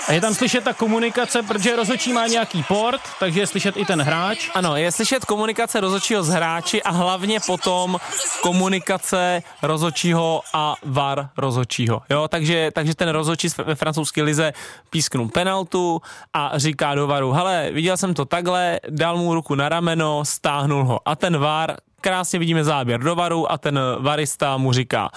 [0.07, 3.85] A je tam slyšet ta komunikace, protože rozhodčí má nějaký port, takže je slyšet i
[3.85, 4.49] ten hráč.
[4.53, 7.97] Ano, je slyšet komunikace rozhodčího s hráči a hlavně potom
[8.41, 12.01] komunikace rozhodčího a VAR rozhodčího.
[12.09, 14.53] Jo, takže, takže ten rozhodčí ve francouzské lize
[14.89, 16.01] písknul penaltu
[16.33, 20.83] a říká do VARu, hele, viděl jsem to takhle, dal mu ruku na rameno, stáhnul
[20.83, 25.09] ho a ten VAR krásně vidíme záběr do varu a ten varista mu říká,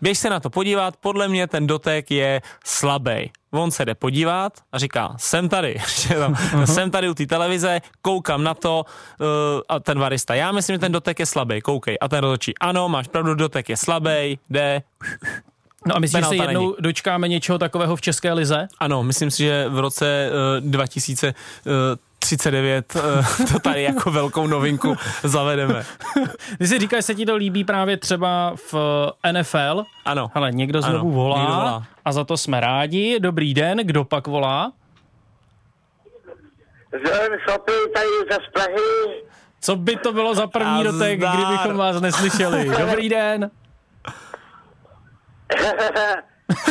[0.00, 3.30] běž se na to podívat, podle mě ten dotek je slabý.
[3.50, 5.76] On se jde podívat a říká, jsem tady,
[6.18, 8.84] tam, jsem tady u té televize, koukám na to
[9.20, 9.26] uh,
[9.68, 11.98] a ten varista, já myslím, že ten dotek je slabý, koukej.
[12.00, 14.82] A ten rozhodčí, ano, máš pravdu, dotek je slabý, jde.
[15.86, 16.74] No a myslíš, že se jednou není.
[16.80, 18.68] dočkáme něčeho takového v České lize?
[18.78, 22.11] Ano, myslím si, že v roce uh, 2039 uh,
[23.52, 25.84] to tady jako velkou novinku zavedeme.
[26.58, 28.74] Ty si říkáš, se ti to líbí právě třeba v
[29.32, 29.84] NFL.
[30.04, 30.30] Ano.
[30.34, 31.84] Hele, někdo Ano, znovu volá, někdo volá.
[32.04, 33.20] a za to jsme rádi.
[33.20, 34.72] Dobrý den, kdo pak volá?
[37.04, 39.22] Zdravím chlapi, tady za z Prahy.
[39.60, 41.36] Co by to bylo za první A dotek, zdar.
[41.36, 42.70] kdybychom vás neslyšeli?
[42.78, 43.50] Dobrý den,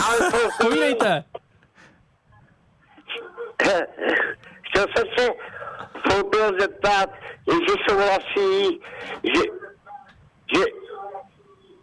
[0.03, 1.23] Ale to, povídejte.
[4.81, 5.29] Chtěl jsem se
[6.09, 7.09] Fulbil zeptat,
[7.47, 8.81] jestli souhlasí,
[9.23, 9.41] že,
[10.55, 10.65] že,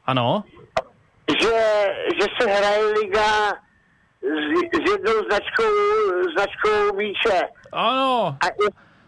[0.04, 0.44] Ano,
[1.40, 1.84] že,
[2.20, 3.52] že se hraje liga
[4.22, 5.62] s, s jednou značkou,
[6.36, 7.48] značkou více.
[7.72, 8.46] ano, A,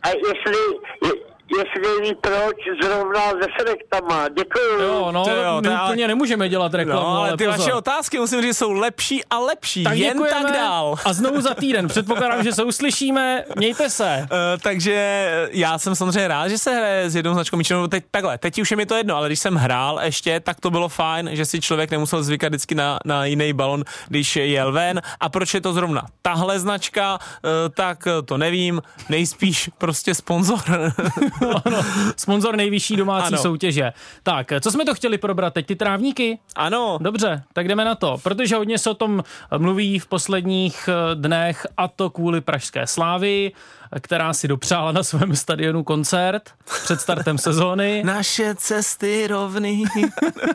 [0.02, 0.62] a jestli,
[1.04, 1.12] je,
[1.58, 4.28] jestli ví proč zrovna se selektama.
[4.28, 4.82] Děkuju.
[4.82, 7.58] jo, no, To jo, my to ale- úplně nemůžeme dělat reklamu, No, ale ty pozor.
[7.58, 9.84] vaše otázky, musím říct, jsou lepší a lepší.
[9.84, 10.94] tak Jen děkujeme tak dál.
[11.04, 11.88] A znovu za týden.
[11.88, 13.44] Předpokládám, že se uslyšíme.
[13.56, 14.18] Mějte se.
[14.32, 17.86] Uh, takže já jsem samozřejmě rád, že se hraje s jednou značkou míčů.
[17.88, 20.70] Teď takhle, teď už je mi to jedno, ale když jsem hrál ještě, tak to
[20.70, 25.02] bylo fajn, že si člověk nemusel zvykat vždycky na, na jiný balon, když jel ven.
[25.20, 30.60] A proč je to zrovna tahle značka, uh, tak to nevím, nejspíš prostě sponzor.
[31.64, 31.82] ano,
[32.16, 33.42] sponzor nejvyšší domácí Ano.
[33.42, 33.92] soutěže.
[34.22, 35.66] Tak, co jsme to chtěli probrat teď?
[35.66, 36.38] Ty trávníky?
[36.56, 39.24] ano, Dobře, tak jdeme na to, protože hodně se o tom
[39.58, 43.52] mluví v posledních eh, dnech a to kvůli Pražské slávy,
[44.00, 46.42] která si dopřála na svém stadionu koncert
[46.84, 48.02] před startem sezóny.
[48.06, 49.84] naše cesty rovný.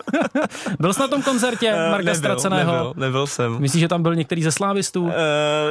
[0.80, 2.72] Byl jsi na tom koncertě Eh, Marka nebyl, Ztraceného?
[2.74, 3.60] Nebyl, nebyl jsem.
[3.60, 5.04] Myslíš, že tam byl některý ze slávistů?
[5.04, 5.12] Uh,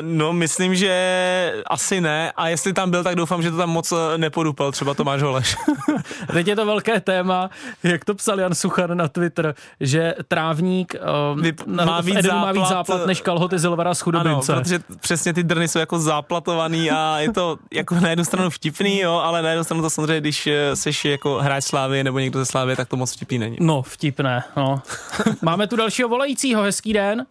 [0.00, 2.32] no, myslím, že asi ne.
[2.36, 4.72] A jestli tam byl, tak doufám, že to tam moc eh, nepodupal.
[4.72, 5.56] Třeba Tomáš Holeš.
[6.32, 7.50] Teď je to velké téma,
[7.82, 10.94] jak to psal Jan Suchan na Twitter, že trávník
[11.32, 14.04] um, Vyp- na, má víc Edenu má víc záplat, záplat než kalhoty Silvera z ano,
[14.04, 14.54] chudobince.
[14.54, 19.00] protože přesně ty drny jsou jako záplatovaný a je to jako na jednu stranu vtipný,
[19.00, 22.38] jo, ale na jednu stranu to samozřejmě, když eh, seš jako hráč Slávy nebo někdo
[22.38, 23.56] ze Slávy, tak to moc vtipný není.
[23.60, 24.82] No, vtipné, no.
[25.42, 27.26] Máme tu dalšího volajícího, hezký den.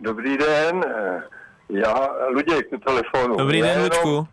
[0.00, 1.22] Dobrý den, eh,
[1.68, 3.36] já Luděk na telefonu.
[3.36, 4.28] Dobrý Já den, jenom, Lučku.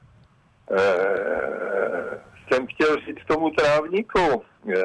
[0.71, 2.19] Eh,
[2.51, 4.43] jsem chtěl říct tomu trávníku,
[4.77, 4.83] eh,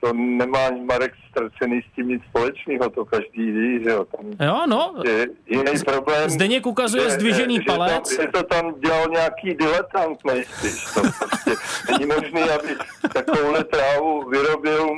[0.00, 4.04] to nemá Marek ztracený s tím nic společného, to každý ví, že jo.
[4.04, 6.30] Tam Jo, no, je jiný problém.
[6.30, 8.16] Zdeněk ukazuje že- zdvižený že palec.
[8.16, 10.84] Tam, že to tam dělal nějaký diletant nejspíš.
[10.94, 11.50] To prostě
[11.92, 12.68] není možný, aby
[13.12, 14.88] takovouhle trávu vyrobil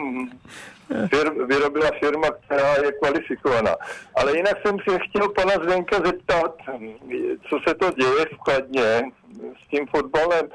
[1.08, 3.76] fir, vyrobila firma, která je kvalifikovaná.
[4.14, 6.54] Ale jinak jsem se chtěl pana Zdenka zeptat,
[7.48, 9.02] co se to děje v Kladně
[9.64, 10.48] s tím fotbalem.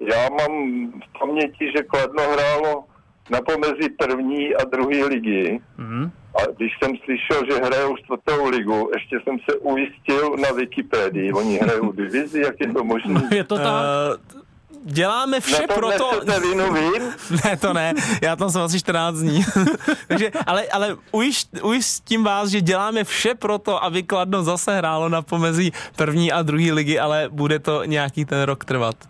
[0.00, 0.52] Já mám
[0.90, 2.84] v paměti, že Kladno hrálo
[3.30, 5.60] na pomezi první a druhé ligy.
[5.78, 6.10] Mhm.
[6.34, 11.32] A když jsem slyšel, že hrajou čtvrtou ligu, ještě jsem se ujistil na Wikipedii.
[11.32, 13.28] Oni hrajou divizi, jak je to možné?
[13.32, 13.84] je to tak?
[14.36, 14.41] Uh,
[14.84, 17.02] děláme vše Na to vinu vím?
[17.44, 19.44] Ne, to ne, já tam jsem asi 14 dní.
[20.08, 25.22] Takže, ale, ale ujist, ujistím vás, že děláme vše proto, aby Kladno zase hrálo na
[25.22, 28.96] pomezí první a druhé ligy, ale bude to nějaký ten rok trvat.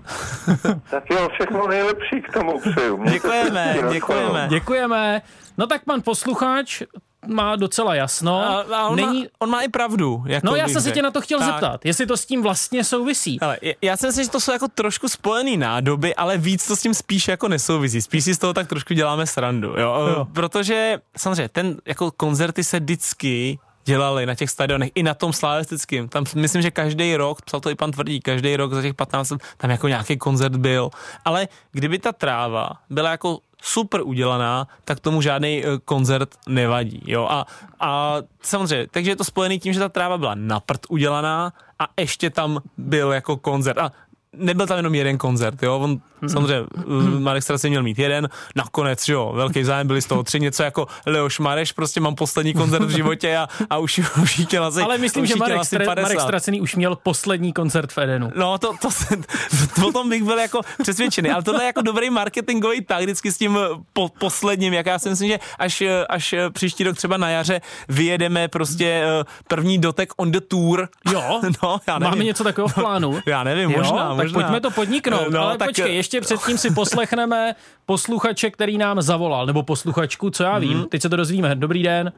[0.90, 3.04] Tak jo, všechno nejlepší k tomu přeju.
[3.04, 4.46] Děkujeme, děkujeme.
[4.50, 5.22] Děkujeme.
[5.58, 6.82] No tak pan posluchač
[7.26, 8.40] má docela jasno.
[8.40, 9.20] A, a on, Není...
[9.20, 10.24] má, on má i pravdu.
[10.26, 11.48] Jako No já jsem se tě na to chtěl Tak.
[11.48, 13.40] zeptat, jestli to s tím vlastně souvisí.
[13.40, 16.82] Ale já si myslím, že to jsou jako trošku spojený nádoby, ale víc to s
[16.82, 18.02] tím spíš jako nesouvisí.
[18.02, 20.06] Spíš si z toho tak trošku děláme srandu, jo?
[20.16, 20.26] Jo.
[20.32, 26.08] Protože samozřejmě ten jako koncerty se vždycky dělali na těch stadionech, i na tom slavistickém.
[26.08, 29.30] Tam myslím, že každý rok, psal to i pan Tvrdí, každý rok za těch 15
[29.30, 30.90] let tam jako nějaký koncert byl.
[31.24, 37.02] Ale kdyby ta tráva byla jako super udělaná, tak tomu žádný eh, koncert nevadí.
[37.06, 37.26] Jo?
[37.30, 37.46] A,
[37.80, 41.88] a samozřejmě, takže je to spojený tím, že ta tráva byla na prd udělaná a
[42.00, 43.78] ještě tam byl jako koncert.
[43.78, 43.92] A
[44.36, 46.28] nebyl tam jenom jeden koncert, jo, on mm-hmm.
[46.28, 46.66] samozřejmě
[47.18, 50.86] Marek Straci měl mít jeden, nakonec, jo, velký zájem, byli z toho tři, něco jako
[51.06, 54.80] Leoš Mareš, prostě mám poslední koncert v životě a, a už, už jí chtěl asi
[54.80, 58.30] Ale myslím, že Marek, Stra- Marek Stracený už měl poslední koncert v Edenu.
[58.36, 58.88] No, to, to,
[59.74, 63.32] to, o tom bych byl jako přesvědčený, ale tohle je jako dobrý marketingový tak, vždycky
[63.32, 63.58] s tím
[63.92, 68.48] po, posledním, jak já si myslím, že až, až příští rok třeba na jaře vyjedeme
[68.48, 70.88] prostě eh, první dotek on the tour.
[71.12, 72.10] Jo, no, já nevím.
[72.10, 73.20] máme něco takového v plánu.
[73.26, 75.68] Já nevím, jo, možná, tak pojďme to podniknout, no, ale tak...
[75.68, 77.54] počkej, ještě předtím si poslechneme
[77.86, 80.86] posluchače, který nám zavolal, nebo posluchačku, co já vím, hmm.
[80.86, 81.54] teď se to dozvíme.
[81.54, 82.12] Dobrý den.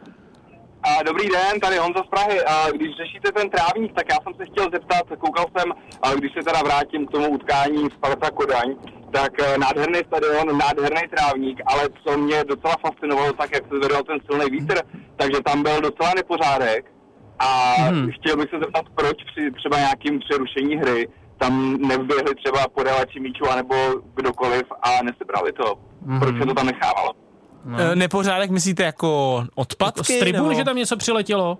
[0.84, 2.44] A dobrý den, tady Honza z Prahy.
[2.44, 6.32] A když řešíte ten trávník, tak já jsem se chtěl zeptat, koukal jsem, a když
[6.32, 8.74] se teda vrátím k tomu utkání Sparta Kodaň,
[9.12, 14.02] tak eh, nádherný stadion, nádherný trávník, ale co mě docela fascinovalo, tak jak se zvedal
[14.02, 14.76] ten silný vítr,
[15.16, 16.90] takže tam byl docela nepořádek.
[17.38, 18.10] A hmm.
[18.12, 21.08] chtěl bych se zeptat, proč při třeba nějakým přerušení hry
[21.38, 23.74] tam nevběhli třeba podávači míčů anebo
[24.14, 25.64] kdokoliv a nesebrali to.
[26.06, 26.18] Mm-hmm.
[26.18, 27.12] Proč se to tam nechávalo?
[27.64, 27.78] No.
[27.80, 30.12] E, nepořádek myslíte jako odpadky?
[30.12, 30.54] Jako z tribun, nebo...
[30.54, 31.58] že tam něco přiletělo?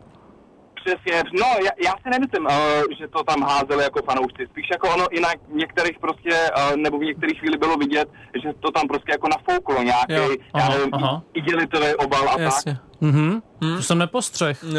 [0.84, 2.52] Přesně, no já, já si nemyslím, uh,
[2.98, 6.98] že to tam házeli jako fanoušci, spíš jako ono i na některých prostě, uh, nebo
[6.98, 8.08] v některých chvíli bylo vidět,
[8.42, 10.90] že to tam prostě jako nafouklo nějaký, já nevím,
[11.34, 12.72] igelitový obal a Jasně.
[12.74, 12.82] tak.
[13.04, 13.42] Mm-hmm.
[13.64, 13.76] Hmm.
[13.76, 14.64] To jsem nepostřeh.
[14.64, 14.70] Uh,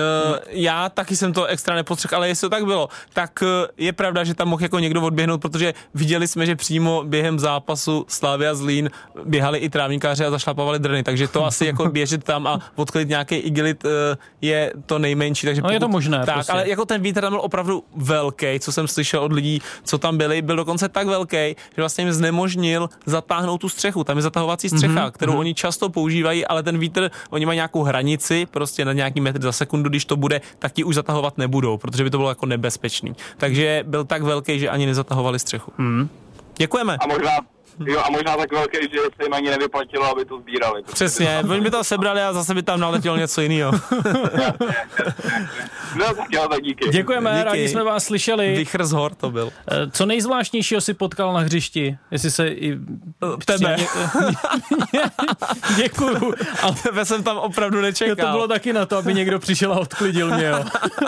[0.50, 3.48] já taky jsem to extra nepostřeh, ale jestli to tak bylo, tak uh,
[3.78, 8.06] je pravda, že tam mohl jako někdo odběhnout, protože viděli jsme, že přímo během zápasu
[8.08, 8.90] Slavia Zlín
[9.26, 13.36] běhali i trávníkáři a zašlapovali drny, takže to asi jako běžet tam a odkryt nějaký
[13.36, 13.92] igilit uh,
[14.42, 15.48] je to nejmenší.
[15.48, 16.26] Takže no je to možné.
[16.26, 16.52] Tak, prostě.
[16.52, 20.18] ale jako ten vítr tam byl opravdu velký, co jsem slyšel od lidí, co tam
[20.18, 24.04] byli, byl dokonce tak velký, že vlastně jim znemožnil zatáhnout tu střechu.
[24.04, 25.12] Tam je zatahovací střecha, mm-hmm.
[25.12, 25.40] kterou mm-hmm.
[25.40, 28.15] oni často používají, ale ten vítr, oni mají nějakou hranici,
[28.52, 32.04] prostě na nějaký metr za sekundu, když to bude, tak ti už zatahovat nebudou, protože
[32.04, 33.16] by to bylo jako nebezpečný.
[33.38, 35.72] Takže byl tak velký, že ani nezatahovali střechu.
[35.78, 36.10] Mm.
[36.58, 36.98] Děkujeme.
[37.00, 37.32] A možná,
[37.86, 40.84] Jo, a možná tak velký, že se jim ani nevyplatilo, aby to sbírali.
[40.94, 43.72] Přesně, oni by to sebrali a zase by tam naletělo něco jiného.
[45.96, 46.90] no tak jo, tak díky.
[46.90, 47.44] Děkujeme, díky.
[47.44, 48.56] rádi jsme vás slyšeli.
[48.56, 49.52] Vychr z hor to byl.
[49.72, 51.98] Eh, co nejzvláštnějšího si potkal na hřišti?
[52.12, 52.74] Jestli se i...
[52.74, 52.78] Eh,
[53.46, 53.76] tebe.
[55.76, 56.34] Děkuju.
[56.64, 58.10] A tebe jsem tam opravdu nečekal.
[58.10, 60.64] Jo, to bylo taky na to, aby někdo přišel a odklidil mě, jo.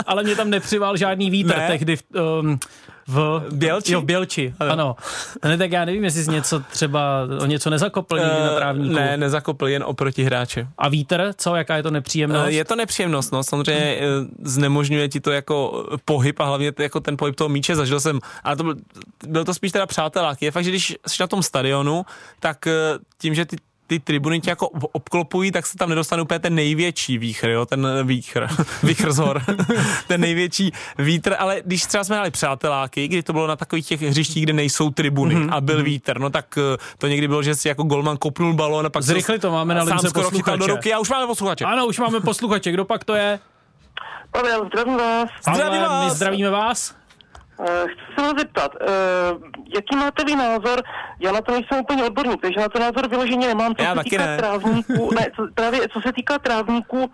[0.06, 1.68] Ale mě tam nepřival žádný vítr ne?
[1.68, 2.04] tehdy v,
[2.40, 2.60] um,
[3.08, 3.94] v Bělči.
[3.94, 4.72] Jo, v Bělči, ano.
[4.72, 4.96] ano.
[5.46, 8.96] Ne, tak já nevím, jestli jsi něco třeba o něco nezakopl uh, na trávníku.
[8.96, 10.68] Ne, nezakopl, jen oproti hráče.
[10.78, 12.44] A vítr, co, jaká je to nepříjemnost?
[12.44, 14.36] Uh, je to nepříjemnost, no, samozřejmě hmm.
[14.44, 18.56] znemožňuje ti to jako pohyb a hlavně jako ten pohyb toho míče, zažil jsem, ale
[18.56, 18.76] to byl,
[19.28, 20.42] byl to spíš teda přátelák.
[20.42, 22.06] Je fakt, že když jsi na tom stadionu,
[22.40, 22.68] tak
[23.18, 23.58] tím, že ty
[23.88, 27.88] ty tribuny tě jako obklopují, tak se tam nedostane úplně ten největší výchr, jo, ten
[28.04, 28.48] výchr,
[28.84, 29.42] výchr z hor,
[30.08, 34.02] ten největší vítr, ale když třeba jsme hráli přáteláky, kdy to bylo na takových těch
[34.02, 35.54] hřištích, kde nejsou tribuny mm-hmm.
[35.54, 35.86] a byl mhm.
[35.86, 39.04] vítr, no tak eh, to někdy bylo, že si jako golman kopnul balón a pak
[39.04, 40.58] Zrychli to máme na lince posluchače.
[40.58, 41.66] do ruky a už máme posluchače.
[41.66, 43.40] Ano, už máme posluchače, kdo pak to je?
[44.32, 45.30] Pavel, zdravím vás.
[45.54, 46.06] Zdravím vás.
[46.06, 46.96] My zdravíme vás.
[47.60, 48.88] Uh, chci se vás zeptat, uh,
[49.76, 50.84] jaký máte vy názor,
[51.20, 54.04] já na to nejsem úplně odborník, takže na to názor vyloženě nemám, co já se
[54.04, 54.38] týká ne.
[54.38, 57.12] trávníků, ne, co, právě co se týká trávníků,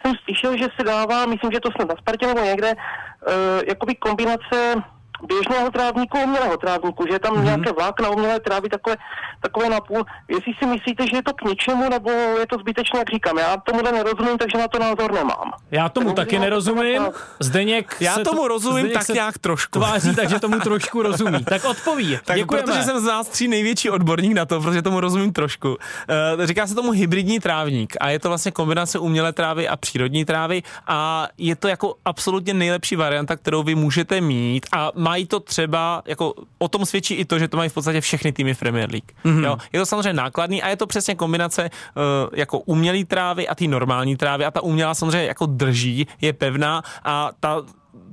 [0.00, 3.94] jsem slyšel, že se dává, myslím, že to snad na Spartě nebo někde, uh, jakoby
[3.94, 4.74] kombinace
[5.22, 7.44] běžného trávníku, umělého trávníku, že je tam mm-hmm.
[7.44, 8.96] nějaké vlákna umělé trávy, takové,
[9.40, 10.04] takové napůl.
[10.28, 13.38] Jestli si myslíte, že je to k něčemu, nebo je to zbytečné, jak říkám.
[13.38, 15.52] Já tomu nerozumím, takže na to názor nemám.
[15.70, 17.02] Já tomu tak taky nerozumím.
[17.40, 19.78] Zdeněk Já tomu rozumím Zdeněk tak nějak trošku.
[19.78, 21.44] Tváří, takže tomu trošku rozumí.
[21.44, 22.18] Tak odpoví.
[22.26, 22.66] Tak Děkujeme.
[22.66, 25.68] protože jsem z nás tří největší odborník na to, protože tomu rozumím trošku.
[25.68, 30.24] Uh, říká se tomu hybridní trávník a je to vlastně kombinace umělé trávy a přírodní
[30.24, 35.40] trávy a je to jako absolutně nejlepší varianta, kterou vy můžete mít a mají to
[35.40, 38.58] třeba, jako o tom svědčí i to, že to mají v podstatě všechny týmy v
[38.58, 39.10] Premier League.
[39.24, 39.44] Mm-hmm.
[39.44, 39.56] Jo?
[39.72, 42.02] Je to samozřejmě nákladný a je to přesně kombinace uh,
[42.34, 46.82] jako umělý trávy a ty normální trávy a ta umělá samozřejmě jako drží, je pevná
[47.04, 47.62] a ta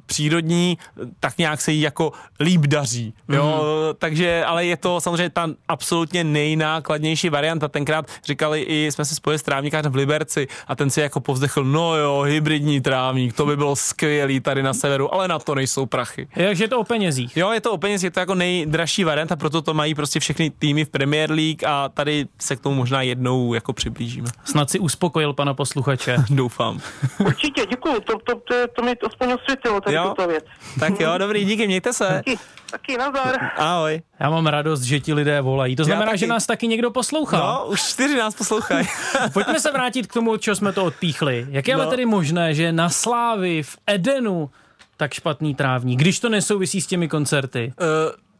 [0.06, 0.78] přírodní,
[1.20, 3.96] tak nějak se jí jako líp daří, jo, mm.
[3.98, 7.68] takže, ale je to samozřejmě ta absolutně nejnákladnější varianta.
[7.68, 11.64] Tenkrát říkali i, jsme se spojili s trávníkářem v Liberci a ten si jako povzdechl,
[11.64, 15.86] no jo, hybridní trávník, to by bylo skvělý tady na severu, ale na to nejsou
[15.86, 16.28] prachy.
[16.36, 17.38] Takže je to o penězích.
[17.38, 20.50] Jo, je to o penězích, je to jako nejdražší varianta, proto to mají prostě všechny
[20.50, 24.28] týmy v Premier League a tady se k tomu možná jednou jako přiblížíme.
[24.46, 26.18] Snad si uspokojil pana posluchače.
[26.30, 26.80] Doufám.
[27.20, 30.10] Určitě, děkuji, to, to, to, to mi to osvětlilo, tady Jo.
[30.10, 30.46] tuto věc.
[30.80, 32.08] Tak jo, dobrý, díky, mějte se.
[32.08, 32.40] Taky,
[32.72, 33.36] taky nazar.
[33.58, 34.02] Ahoj.
[34.20, 35.76] Já mám radost, že ti lidé volají.
[35.76, 36.18] To znamená, taky.
[36.18, 37.38] že nás taky někdo poslouchá.
[37.38, 38.88] No, už čtyři nás poslouchají.
[39.34, 41.46] Pojďme se vrátit k tomu, od čeho jsme to odpíchli.
[41.50, 41.90] Jak je ale No.
[41.92, 44.50] tedy možné, že na Slávy v Edenu
[44.98, 47.74] tak špatný trávník, když to nesouvisí s těmi koncerty?
[47.80, 47.84] Eh,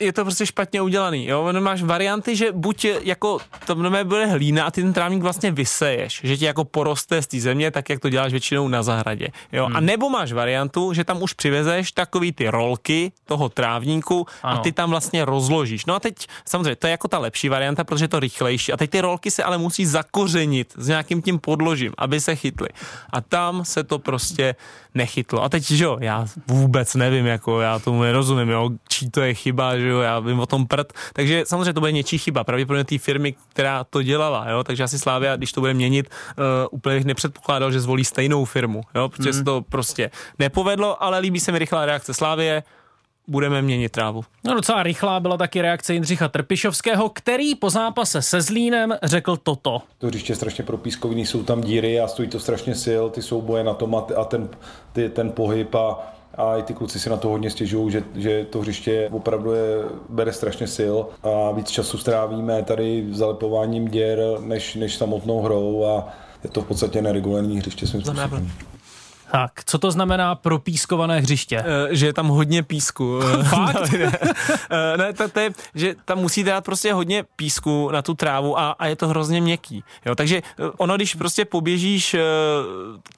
[0.04, 1.28] je to prostě špatně udělaný.
[1.28, 1.44] Jo?
[1.44, 5.52] Ono máš varianty, že buď jako to nové bude hlína a ty ten trávník vlastně
[5.52, 9.28] vyseješ, že ti jako poroste z té země, tak jak to děláš většinou na zahradě.
[9.52, 9.66] Jo?
[9.66, 9.76] Hmm.
[9.76, 14.60] A nebo máš variantu, že tam už přivezeš takový ty rolky toho trávníku Ano.
[14.60, 15.86] a ty tam vlastně rozložíš.
[15.86, 18.74] No a teď samozřejmě to je jako ta lepší varianta, protože je to rychlejší.
[18.74, 22.70] A teď ty rolky se ale musí zakořenit s nějakým tím podložím, aby se chytly.
[23.10, 24.56] A tam se to prostě
[24.96, 25.44] nechytlo.
[25.44, 29.34] A teď, že jo, já vůbec nevím, jako já tomu nerozumím, jo, čí to je
[29.34, 30.94] chyba, že jo, já vím o tom prd.
[31.14, 35.00] Takže samozřejmě to bude něčí chyba, pravděpodobně té firmy, která to dělala, jo, takže asi
[35.00, 39.30] Slávia, když to bude měnit, uh, úplně bych nepředpokládal, že zvolí stejnou firmu, jo, protože
[39.30, 39.34] mm.
[39.34, 42.64] se to prostě nepovedlo, ale líbí se mi rychlá reakce Slávie,
[43.28, 44.24] budeme měnit trávu.
[44.46, 49.82] No docela rychlá byla taky reakce Jindřicha Trpišovského, který po zápase se Zlínem řekl toto.
[49.98, 53.64] To hřiště je strašně propískový, jsou tam díry a stojí to strašně sil, ty souboje
[53.64, 54.50] na tom a, a ten,
[54.94, 58.46] ty, ten pohyb a, a i ty kluci si na to hodně stěžují, že, že
[58.46, 64.76] to hřiště opravdu je, bere strašně sil a víc času strávíme tady zalepováním děr než,
[64.76, 66.08] než samotnou hrou a
[66.44, 68.52] je to v podstatě neregulární hřiště svým způsobem.
[69.34, 71.58] Tak, co to znamená propískované hřiště?
[71.58, 73.20] Eh, že je tam hodně písku.
[73.40, 73.74] Eh, Fakt?
[73.80, 74.12] Davide.
[74.70, 78.60] Eh, ne, to, to je, že tam musí dát prostě hodně písku na tu trávu
[78.60, 79.84] a, a je to hrozně měkký.
[80.06, 80.42] Jo, takže
[80.78, 82.16] ono, když prostě poběžíš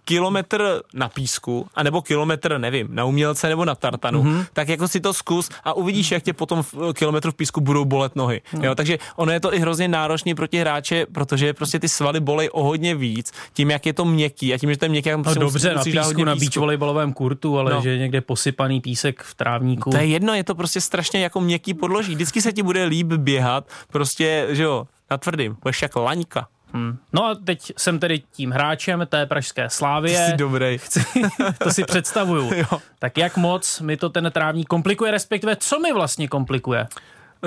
[0.06, 4.46] kilometr na písku, anebo kilometr, nevím, na umělce nebo na tartanu, mm-hmm.
[4.54, 7.86] tak jako si to zkus a uvidíš, jak tě potom v kilometru v písku budou
[7.86, 8.42] bolet nohy.
[8.62, 12.20] Jo, takže ono je to i hrozně náročný pro ty hráče, protože prostě ty svaly
[12.20, 15.10] bolej o hodně víc, tím, jak je to měkký a tím, že to je měkký,
[15.10, 17.82] jak No prostě dobře, na musíš dát písku, na beach volejbalovém kurtu, ale No.
[17.82, 19.90] že je někde posypaný písek v trávníku.
[19.90, 22.16] To je jedno, je to prostě strašně jako měkký podloží.
[22.16, 26.48] Vždycky se ti bude líp běhat, prostě, že jo, na tvrdým, budeš jak laňka.
[26.74, 26.98] Hmm.
[27.14, 30.28] No a teď jsem tedy tím hráčem té pražské Slávie.
[30.30, 30.78] Jsi dobrý.
[31.64, 32.52] to si představuju.
[32.56, 32.80] Jo.
[33.00, 36.88] Tak jak moc mi to ten trávník komplikuje, respektive co mi vlastně komplikuje?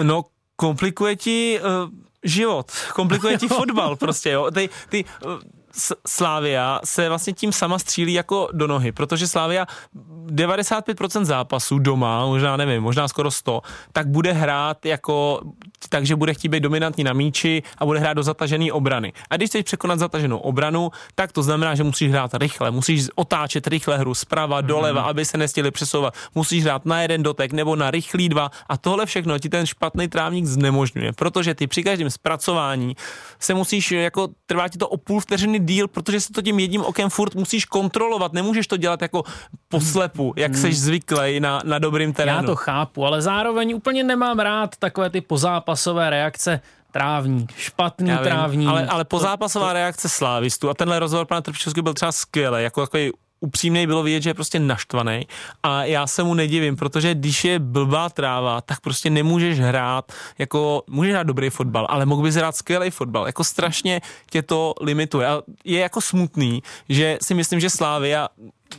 [0.02, 0.24] No,
[0.56, 1.90] komplikuje ti uh,
[2.24, 4.50] život, komplikuje ti fotbal prostě, jo.
[4.50, 5.30] Ty, ty uh,
[6.06, 9.66] Slávia se vlastně tím sama střílí jako do nohy, protože Slávia
[10.26, 13.62] 95% zápasů doma, možná nevím, možná skoro 100,
[13.92, 15.40] tak bude hrát jako,
[15.88, 19.12] takže bude chtít být dominantní na míči a bude hrát do zatažené obrany.
[19.30, 23.66] A když chceš překonat zataženou obranu, tak to znamená, že musíš hrát rychle, musíš otáčet
[23.66, 26.14] rychle hru zprava, doleva, aby se nestihli přesouvat.
[26.34, 30.08] Musíš hrát na jeden dotek nebo na rychlý dva a tohle všechno ti ten špatný
[30.08, 32.96] trávník znemožňuje, protože ty při každém zpracování
[33.38, 36.84] se musíš, jako trvá ti to o půl vteřiny díl, protože se to tím jedním
[36.84, 39.24] okem furt musíš kontrolovat, nemůžeš to dělat jako
[39.68, 42.36] poslepu, jak seš zvyklý na, na dobrým terénu.
[42.36, 46.60] Já to chápu, ale zároveň úplně nemám rád takové ty pozápasové reakce.
[46.92, 48.68] Trávník, špatný Já vím, trávník.
[48.68, 53.12] Ale, ale pozápasová reakce slávistů a tenhle rozhovor pana Trpišovského byl třeba skvělý, jako takový
[53.40, 55.26] upřímnej bylo vidět, že je prostě naštvaný
[55.62, 60.82] a já se mu nedivím, protože když je blbá tráva, tak prostě nemůžeš hrát jako,
[60.86, 65.26] můžeš hrát dobrý fotbal, ale mohl bys hrát skvělý fotbal, jako strašně tě to limituje.
[65.26, 68.28] A je jako smutný, že si myslím, že Slávia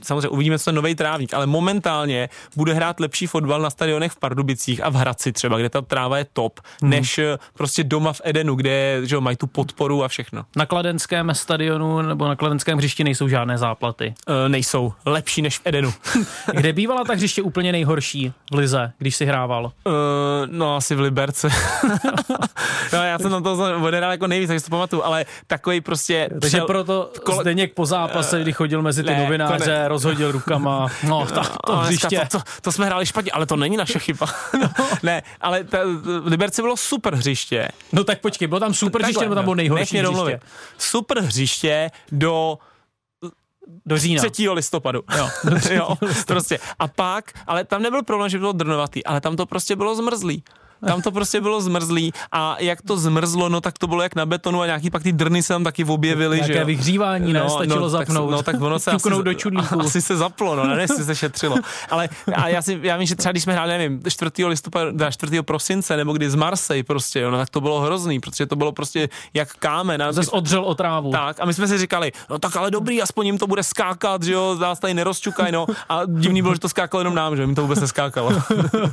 [0.01, 4.19] samozřejmě uvidíme, co ten nový trávník, ale momentálně bude hrát lepší fotbal na stadionech v
[4.19, 6.91] Pardubicích a v Hradci třeba, kde ta tráva je top, hmm.
[6.91, 10.43] než eh, prostě doma v Edenu, kde že jo, mají tu podporu a všechno.
[10.55, 14.13] Na kladenském stadionu nebo na kladenském hřišti nejsou žádné záplaty.
[14.45, 15.93] E, nejsou lepší než v Edenu.
[16.53, 19.71] Kde bývala ta hřiště úplně nejhorší v Lize, když si hrával?
[19.87, 19.91] e,
[20.45, 21.49] no asi v Liberce.
[22.93, 26.29] no, já jsem na to odehrál jako nejvíc, takže si to pamatuju, ale takový prostě...
[26.41, 30.88] Takže přel- proto kole- Zdeněk po zápase, kdy chodil mezi ty Ne, novináře, rozhodil rukama.
[31.07, 32.27] No, tak to Ale hřiště.
[32.32, 34.27] To, to, to, jsme hráli špatně, ale to není naše chyba.
[35.03, 35.77] ne, ale ta,
[36.21, 37.67] v Liberci bylo super hřiště.
[37.91, 40.01] No tak počkej, bylo tam super hřiště, nebo tam bylo nejhorší hřiště?
[40.03, 40.41] domluvit.
[40.77, 42.57] Super hřiště do
[43.86, 44.23] Do října.
[44.30, 44.49] 3.
[44.49, 45.03] listopadu.
[45.17, 45.30] Jo,
[45.71, 45.95] jo,
[46.27, 46.59] prostě.
[46.80, 50.43] A pak, ale tam nebyl problém, že bylo drnovatý, ale tam to prostě bylo zmrzlý.
[50.88, 54.25] Tam to prostě bylo zmrzlý a jak to zmrzlo, no tak to bylo jak na
[54.25, 56.36] betonu a nějaký pak ty drny se tam taky objevily.
[56.36, 56.65] Nějaké že jo.
[56.65, 57.39] vyhřívání, ne?
[57.39, 58.30] No, Stačilo no, zapnout.
[58.30, 59.82] Tak, no tak ono se asi, do čudlíku.
[59.86, 61.55] asi se zaplo, no, ne, si se šetřilo.
[61.89, 64.45] Ale a já, si, já vím, že třeba když jsme hráli, nevím, 4.
[64.45, 65.41] listopadu, 4.
[65.41, 69.09] prosince, nebo kdy z Marseille prostě, no, tak to bylo hrozný, protože to bylo prostě
[69.34, 70.03] jak kámen.
[70.03, 71.11] A Zas odřel o trávu.
[71.11, 74.23] tak, a my jsme si říkali, no tak ale dobrý, aspoň jim to bude skákat,
[74.23, 75.65] že jo, nás tady nerozčukaj, no.
[75.89, 78.32] A divný bylo, že to skákalo jenom nám, že jim to vůbec neskákalo.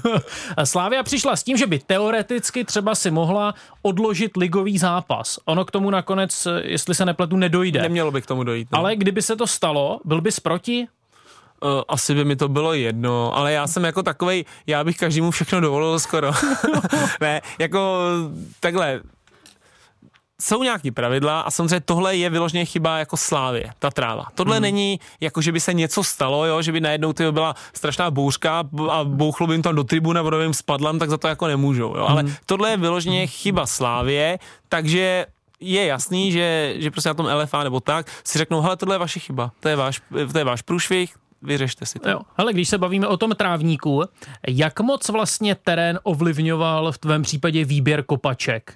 [0.65, 5.39] Slávia přišla s tím, že by teoreticky třeba si mohla odložit ligový zápas.
[5.45, 7.83] Ono k tomu nakonec, jestli se nepletu, nedojde.
[7.83, 8.69] Nemělo by k tomu dojít.
[8.73, 8.79] No.
[8.79, 10.89] Ale kdyby se to stalo, byl bys proti?
[11.63, 15.31] Uh, asi by mi to bylo jedno, ale já jsem jako takovej, já bych každému
[15.31, 16.33] všechno dovolil skoro.
[17.21, 18.01] ne, jako
[18.61, 19.01] takhle,
[20.43, 24.25] jsou nějaký pravidla a samozřejmě tohle je vyloženě chyba jako slávě, ta tráva.
[24.35, 24.63] Tohle hmm.
[24.63, 28.65] není jako, že by se něco stalo, jo, že by najednou ty byla strašná bouřka
[28.91, 31.97] a bouchlo by jim tam do tribuna vodovým spadlem, tak za to jako nemůžou.
[31.97, 32.07] Jo.
[32.09, 32.35] Ale Hmm.
[32.47, 35.27] tohle je vyloženě chyba slávě, takže
[35.61, 38.99] je jasný, že, že prostě na tom LFA nebo tak si řeknou, hele, tohle je
[38.99, 40.01] vaše chyba, to je váš,
[40.33, 42.11] to je váš průšvih, vyřešte si to.
[42.11, 42.21] Jo.
[42.39, 44.03] Hele, když se bavíme o tom trávníku,
[44.49, 48.75] jak moc vlastně terén ovlivňoval v tvém případě výběr kopaček?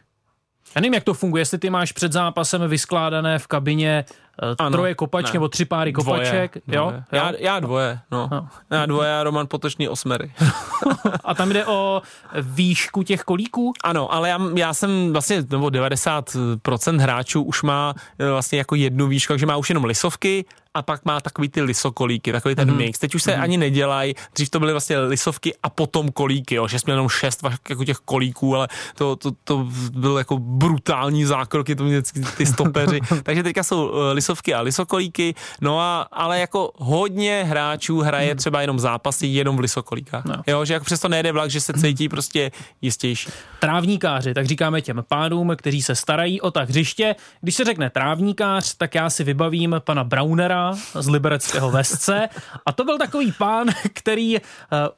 [0.75, 4.05] Já nevím, jak to funguje, jestli ty máš před zápasem vyskládané v kabině
[4.43, 5.37] eh, Ano, troje kopaček ne.
[5.37, 6.59] nebo tři páry kopaček.
[6.67, 6.85] Dvoje, jo?
[6.91, 7.05] dvoje.
[7.13, 8.29] Já, já dvoje, no.
[8.33, 8.49] No.
[8.71, 10.33] Já dvoje a Roman Potočný osmery.
[11.25, 12.03] A tam jde o
[12.41, 13.73] výšku těch kolíků?
[13.85, 19.07] ano, ale já, já jsem vlastně, nebo 90% hráčů už má eh, vlastně jako jednu
[19.07, 20.45] výšku, takže má už jenom lisovky
[20.75, 22.77] a pak má takový ty lisokolíky, takový ten mm-hmm.
[22.77, 22.99] mix.
[22.99, 23.43] Teď už se mm-hmm.
[23.43, 27.45] ani nedělají, dřív to byly vlastně lisovky a potom kolíky, jo, že jsme jenom šest
[27.69, 33.01] jako těch kolíků, ale to, to, to byl jako brutální zákroky, to vždycky ty stopeři.
[33.23, 38.61] Takže teďka jsou eh, lisovky a lisokolíky, no a ale jako hodně hráčů hraje třeba
[38.61, 40.25] jenom zápasy jenom v lisokolíkách.
[40.25, 40.43] No.
[40.47, 42.51] Jo, že jako přesto nejde vlak, že se cítí prostě
[42.83, 43.31] jistější.
[43.61, 47.17] Trávníkáři, tak říkáme těm pánům, kteří se starají o ta hřiště.
[47.41, 50.60] Když se řekne trávníkář, tak já si vybavím pana Braunera
[50.95, 52.29] z libereckého Vesce.
[52.67, 54.43] A to byl takový pán, který eh,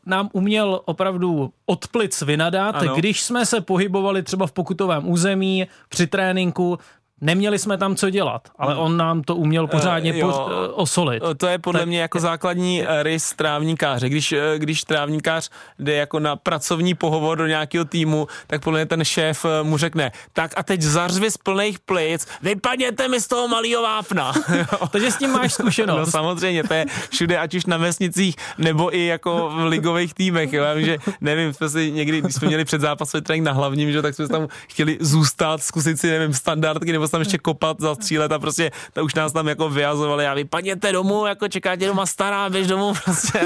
[0.07, 2.95] nám uměl opravdu od plic vynadat, Ano.
[2.95, 6.79] když jsme se pohybovali třeba v pokutovém území při tréninku,
[7.23, 10.29] Neměli jsme tam co dělat, ale on nám to uměl pořádně Eh, jo.
[10.29, 11.23] po, eh, osolit.
[11.37, 14.09] To je podle Tak- mě jako základní eh, rys trávníkáře.
[14.09, 18.87] Když, eh, když trávníkář jde jako na pracovní pohovor do nějakého týmu, tak podle mě
[18.87, 23.27] ten šéf eh, mu řekne, tak a teď zařvi z plných plic, vypadněte mi z
[23.29, 24.33] toho malého vápna.
[24.91, 25.99] Takže s tím máš zkušenost.
[25.99, 30.53] No samozřejmě, to je všude, ať už na vesnicích, nebo i jako v ligových týmech.
[30.53, 30.65] Jo.
[30.65, 34.03] Já vím, že nevím, jsme si někdy, když jsme měli předzápasový trénink na hlavním, že,
[34.03, 38.39] tak jsme tam chtěli zůstat, zkusit si, nevím, standardky, nebo tam ještě kopat, zastřílet a
[38.39, 42.51] prostě to už nás tam jako vyjazovali a vypadněte domů, jako čeká tě doma stará,
[42.51, 43.41] běž domů prostě.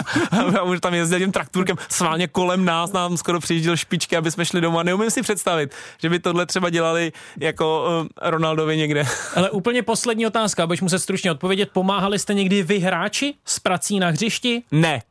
[0.59, 4.45] A už tam jezdil tím traktůrkem sválně kolem nás, nám skoro přijížděl špičky, aby jsme
[4.45, 9.05] šli domů a neumím si představit, že by tohle třeba dělali jako uh, Ronaldovi někde.
[9.35, 11.71] Ale úplně poslední otázka, budeš muset stručně odpovědět.
[11.73, 14.63] Pomáhali jste někdy vy hráči s prací na hřišti?
[14.73, 15.03] Ne.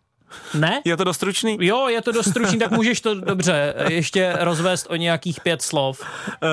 [0.54, 0.82] Ne?
[0.86, 1.58] Je to dost stručný?
[1.62, 6.02] Jo, je to dost stručný, tak můžeš to dobře ještě rozvést o nějakých pět slov.
[6.02, 6.48] Uh,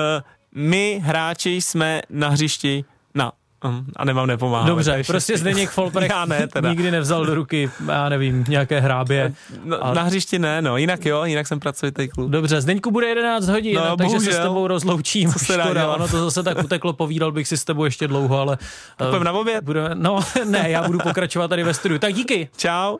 [0.55, 2.85] my hráči jsme na hřišti
[3.15, 3.31] na
[3.65, 4.67] um, a nemám nepomáhat.
[4.67, 6.69] Dobře, prostě Zdeněk Folprecht Já ne, teda.
[6.69, 9.33] nikdy nevzal do ruky, já nevím, nějaké hrábě.
[9.65, 12.31] No, A- Na hřišti ne, no, jinak jo, jinak jsem pracovitý klub.
[12.31, 14.43] Dobře, Zdeňku bude 11 hodin, No, takže se s bohužel.
[14.43, 15.33] tebou rozloučím.
[15.33, 15.87] Co se Škoda?
[15.95, 18.57] Ono to zase tak uteklo, povídal bych si s tebou ještě dlouho, ale...
[18.97, 19.63] Půjdeme na oběd?
[19.63, 21.99] Budeme, no, ne, já budu pokračovat tady ve studiu.
[21.99, 22.49] Tak díky.
[22.57, 22.97] Čau.